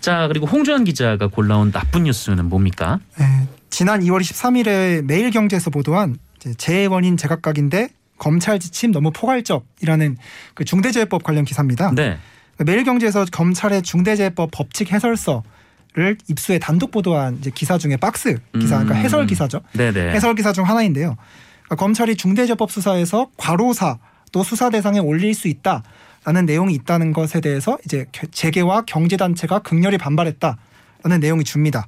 자 0.00 0.28
그리고 0.28 0.46
홍주환 0.46 0.84
기자가 0.84 1.26
골라온 1.26 1.72
나쁜 1.72 2.04
뉴스는 2.04 2.48
뭡니까? 2.48 3.00
네, 3.72 3.76
지난 3.76 4.00
2월 4.00 4.20
23일에 4.20 5.02
매일경제에서 5.02 5.70
보도한 5.70 6.16
재해 6.58 6.84
원인 6.84 7.16
제각각인데 7.16 7.88
검찰 8.18 8.60
지침 8.60 8.92
너무 8.92 9.10
포괄적이라는 9.12 10.18
그 10.54 10.64
중대재해법 10.66 11.22
관련 11.22 11.44
기사입니다. 11.46 11.90
네. 11.94 12.18
매일경제에서 12.58 13.24
검찰의 13.32 13.80
중대재해법 13.82 14.50
법칙 14.52 14.92
해설서 14.92 15.42
를 15.94 16.16
입수해 16.26 16.58
단독 16.58 16.90
보도한 16.90 17.42
기사 17.54 17.76
중에 17.76 17.98
박스 17.98 18.38
기사, 18.58 18.76
그러니까 18.78 18.94
음. 18.98 19.04
해설 19.04 19.26
기사죠. 19.26 19.60
네네. 19.74 20.12
해설 20.14 20.34
기사 20.34 20.50
중 20.50 20.66
하나인데요. 20.66 21.16
그러니까 21.64 21.76
검찰이 21.76 22.16
중대재해법 22.16 22.70
수사에서 22.70 23.28
과로사 23.36 23.98
또 24.32 24.42
수사 24.42 24.70
대상에 24.70 25.00
올릴 25.00 25.34
수 25.34 25.48
있다라는 25.48 26.46
내용이 26.46 26.72
있다는 26.72 27.12
것에 27.12 27.42
대해서 27.42 27.76
이제 27.84 28.06
겨- 28.10 28.26
재계와 28.30 28.84
경제 28.86 29.18
단체가 29.18 29.58
극렬히 29.58 29.98
반발했다 29.98 30.56
라는 31.02 31.20
내용이 31.20 31.44
줍니다. 31.44 31.86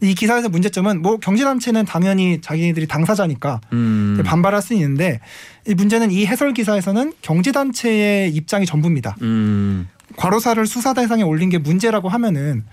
이 0.00 0.14
기사에서 0.14 0.48
문제점은 0.48 1.02
뭐 1.02 1.18
경제단체는 1.18 1.84
당연히 1.84 2.40
자기네들이 2.40 2.86
당사자니까 2.86 3.60
음. 3.72 4.22
반발할 4.24 4.62
수 4.62 4.74
있는데 4.74 5.20
이 5.66 5.74
문제는 5.74 6.10
이 6.10 6.26
해설 6.26 6.54
기사에서는 6.54 7.12
경제단체의 7.22 8.30
입장이 8.34 8.66
전부입니다. 8.66 9.16
음. 9.22 9.88
과로사를 10.16 10.64
수사 10.66 10.94
대상에 10.94 11.22
올린 11.22 11.50
게 11.50 11.58
문제라고 11.58 12.08
하면은 12.08 12.64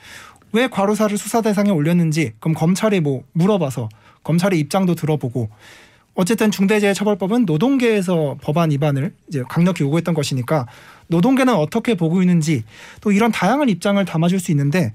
왜 0.52 0.68
과로사를 0.68 1.18
수사 1.18 1.42
대상에 1.42 1.70
올렸는지 1.70 2.34
그럼 2.40 2.56
검찰이 2.56 3.02
뭐 3.02 3.24
물어봐서 3.34 3.90
검찰의 4.24 4.60
입장도 4.60 4.96
들어보고 4.96 5.50
어쨌든 6.16 6.50
중대재해처벌법은 6.50 7.44
노동계에서 7.46 8.38
법안 8.42 8.72
위반을 8.72 9.14
이제 9.28 9.44
강력히 9.50 9.84
요구했던 9.84 10.14
것이니까 10.14 10.66
노동계는 11.08 11.54
어떻게 11.54 11.96
보고 11.96 12.22
있는지 12.22 12.64
또 13.02 13.12
이런 13.12 13.32
다양한 13.32 13.68
입장을 13.70 14.04
담아줄 14.04 14.40
수 14.40 14.52
있는데 14.52 14.94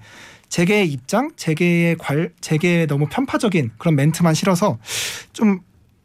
재계의 0.51 0.89
입장, 0.93 1.31
재계의 1.37 1.97
관, 1.97 2.29
재계의 2.41 2.87
너무 2.87 3.07
편파적인 3.09 3.71
그런 3.79 3.97
멘트만 3.97 4.35
실어서 4.35 4.79
좀 5.33 5.61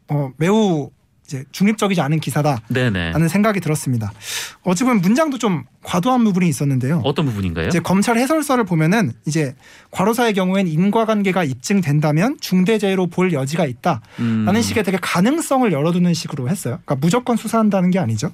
어, 0.08 0.30
매우 0.38 0.90
이제 1.26 1.44
중립적이지 1.50 2.00
않은 2.00 2.20
기사다라는. 2.20 3.28
생각이 3.28 3.60
들었습니다. 3.60 4.12
어찌 4.62 4.84
보면 4.84 5.00
문장도 5.00 5.38
좀 5.38 5.64
과도한 5.82 6.22
부분이 6.24 6.48
있었는데요. 6.48 7.00
어떤 7.04 7.26
부분인가요? 7.26 7.66
이제 7.68 7.80
검찰 7.80 8.16
해설서를 8.16 8.64
보면은 8.64 9.12
이제 9.26 9.54
과로사의 9.90 10.34
경우엔 10.34 10.68
인과관계가 10.68 11.44
입증된다면 11.44 12.36
중대재해로 12.40 13.08
볼 13.08 13.32
여지가 13.32 13.66
있다라는 13.66 14.02
음. 14.20 14.62
식의 14.62 14.84
되게 14.84 14.98
가능성을 15.00 15.70
열어두는 15.72 16.14
식으로 16.14 16.48
했어요. 16.48 16.78
그러니까 16.84 16.96
무조건 16.96 17.36
수사한다는 17.36 17.90
게 17.90 17.98
아니죠. 17.98 18.32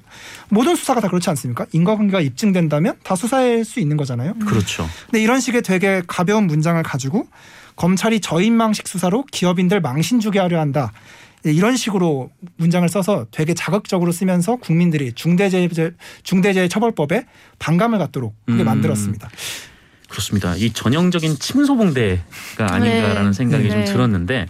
모든 0.49 0.75
수사가 0.75 1.01
다 1.01 1.07
그렇지 1.07 1.29
않습니까? 1.31 1.65
인과관계가 1.71 2.21
입증된다면 2.21 2.95
다 3.03 3.15
수사할 3.15 3.65
수 3.65 3.79
있는 3.79 3.97
거잖아요. 3.97 4.35
그렇죠. 4.45 4.87
근데 5.05 5.21
이런 5.21 5.39
식의 5.39 5.63
되게 5.63 6.03
가벼운 6.07 6.45
문장을 6.45 6.81
가지고 6.83 7.27
검찰이 7.75 8.19
저인망식 8.19 8.87
수사로 8.87 9.25
기업인들 9.31 9.81
망신 9.81 10.19
주게 10.19 10.39
하려 10.39 10.59
한다. 10.59 10.91
예, 11.45 11.51
이런 11.51 11.75
식으로 11.75 12.29
문장을 12.57 12.87
써서 12.89 13.27
되게 13.31 13.53
자극적으로 13.53 14.11
쓰면서 14.11 14.55
국민들이 14.57 15.13
중대재해 15.13 15.69
중대재해 16.23 16.67
처벌법에 16.67 17.25
반감을 17.59 17.99
갖도록 17.99 18.35
그렇게 18.45 18.63
음. 18.63 18.65
만들었습니다. 18.65 19.29
그렇습니다. 20.09 20.55
이 20.55 20.71
전형적인 20.71 21.35
침소봉대가 21.39 22.21
아닌가라는 22.59 23.31
네. 23.31 23.33
생각이 23.33 23.69
좀 23.69 23.79
네. 23.79 23.85
들었는데 23.85 24.47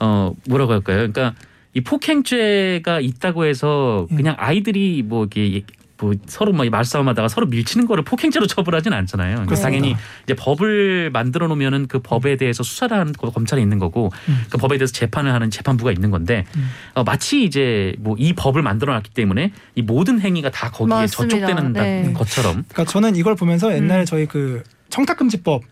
어 0.00 0.32
뭐라고 0.48 0.72
할까요? 0.72 0.96
그러니까 0.96 1.34
이 1.74 1.80
폭행죄가 1.80 3.00
있다고 3.00 3.44
해서 3.44 4.06
음. 4.10 4.16
그냥 4.16 4.34
아이들이 4.38 5.02
뭐 5.02 5.26
이게 5.26 5.62
뭐 5.98 6.12
서로 6.26 6.52
막 6.52 6.68
말싸움하다가 6.68 7.28
서로 7.28 7.46
밀치는 7.46 7.86
거를 7.86 8.04
폭행죄로 8.04 8.46
처벌하진 8.46 8.92
않잖아요. 8.92 9.36
그러니까 9.36 9.44
그렇습니다. 9.46 9.66
당연히 9.70 9.96
이제 10.24 10.34
법을 10.34 11.10
만들어 11.10 11.46
놓으면은 11.48 11.86
그 11.88 12.00
법에 12.00 12.36
대해서 12.36 12.62
수사를 12.62 12.96
하는 12.96 13.12
거- 13.12 13.30
검찰이 13.30 13.62
있는 13.62 13.78
거고 13.78 14.10
음. 14.28 14.44
그 14.50 14.58
법에 14.58 14.78
대해서 14.78 14.92
재판을 14.92 15.32
하는 15.32 15.50
재판부가 15.50 15.92
있는 15.92 16.10
건데 16.10 16.44
음. 16.56 16.68
어, 16.94 17.04
마치 17.04 17.44
이제 17.44 17.94
뭐 17.98 18.16
이 18.18 18.32
법을 18.32 18.62
만들어 18.62 18.92
놨기 18.94 19.10
때문에 19.10 19.52
이 19.74 19.82
모든 19.82 20.20
행위가 20.20 20.50
다 20.50 20.70
거기에 20.70 20.94
맞습니다. 20.94 21.36
저촉되는 21.46 21.72
네. 21.74 22.12
것처럼 22.14 22.64
그러니까 22.68 22.84
저는 22.90 23.14
이걸 23.16 23.34
보면서 23.36 23.74
옛날 23.74 23.98
에 23.98 24.02
음. 24.02 24.04
저희 24.06 24.26
그 24.26 24.62
청탁금지법 24.88 25.62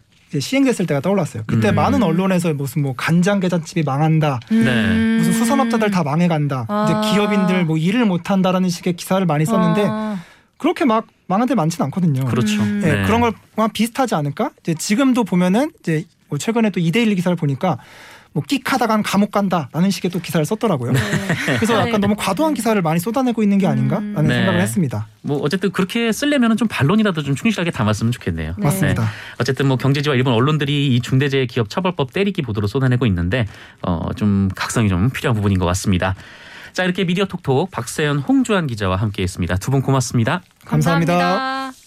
시행됐을 0.40 0.86
때가 0.86 1.00
떠올랐어요. 1.00 1.44
그때 1.46 1.70
음. 1.70 1.74
많은 1.76 2.02
언론에서 2.02 2.52
무슨 2.54 2.82
뭐 2.82 2.94
간장 2.96 3.40
게장집이 3.40 3.82
망한다, 3.82 4.40
음. 4.52 5.16
무슨 5.18 5.32
수산업자들 5.32 5.90
다 5.90 6.02
망해간다, 6.02 6.66
아. 6.68 6.84
이제 6.84 7.12
기업인들 7.12 7.64
뭐 7.64 7.76
일을 7.76 8.04
못한다라는 8.04 8.68
식의 8.68 8.94
기사를 8.94 9.24
많이 9.26 9.44
썼는데 9.44 9.86
아. 9.88 10.18
그렇게 10.58 10.84
막 10.84 11.06
망한 11.26 11.48
데 11.48 11.54
많지는 11.54 11.84
않거든요. 11.86 12.24
그렇죠. 12.26 12.60
음. 12.62 12.82
예, 12.84 12.92
네. 12.92 13.02
그런 13.04 13.20
걸만 13.20 13.72
비슷하지 13.72 14.14
않을까? 14.14 14.50
이제 14.60 14.74
지금도 14.74 15.24
보면은 15.24 15.70
이제 15.80 16.04
뭐 16.28 16.38
최근에 16.38 16.70
또 16.70 16.80
이데일리 16.80 17.14
기사를 17.14 17.34
보니까 17.36 17.78
뭐 18.34 18.42
끽하다간 18.46 19.04
감옥 19.04 19.30
간다라는 19.30 19.90
식의 19.90 20.10
또 20.10 20.20
기사를 20.20 20.44
썼더라고요. 20.44 20.92
그래서 21.56 21.74
네. 21.82 21.86
약간 21.88 22.00
너무 22.00 22.16
과도한 22.18 22.52
기사를 22.54 22.80
많이 22.82 22.98
쏟아내고 22.98 23.42
있는 23.44 23.58
게 23.58 23.66
아닌가라는 23.68 24.16
음. 24.18 24.26
네. 24.26 24.34
생각을 24.34 24.60
했습니다. 24.60 25.06
뭐 25.22 25.38
어쨌든 25.38 25.70
그렇게 25.70 26.10
쓰려면 26.10 26.56
좀 26.56 26.66
반론이라도 26.68 27.22
좀 27.22 27.36
충실하게 27.36 27.70
담았으면 27.70 28.10
좋겠네요. 28.12 28.54
네. 28.58 28.64
맞습니다. 28.64 29.08
어쨌든 29.40 29.68
뭐 29.68 29.76
경제지와 29.76 30.16
일본 30.16 30.34
언론들이 30.34 30.94
이 30.96 31.00
중대재해 31.00 31.46
기업 31.46 31.70
처벌법 31.70 32.12
때리기 32.12 32.42
보도로 32.42 32.66
쏟아내고 32.66 33.06
있는데 33.06 33.46
어 33.82 34.08
좀 34.16 34.48
각성이 34.54 34.88
좀 34.88 35.10
필요한 35.10 35.34
부분인 35.36 35.58
것 35.58 35.64
같습니다. 35.66 36.14
자 36.72 36.82
이렇게 36.84 37.04
미디어 37.04 37.24
톡톡 37.26 37.70
박세현 37.70 38.18
홍주환 38.18 38.66
기자와 38.66 38.96
함께했습니다. 38.96 39.56
두 39.58 39.70
분 39.70 39.80
고맙습니다. 39.80 40.42
감사합니다. 40.64 41.12
감사합니다. 41.14 41.83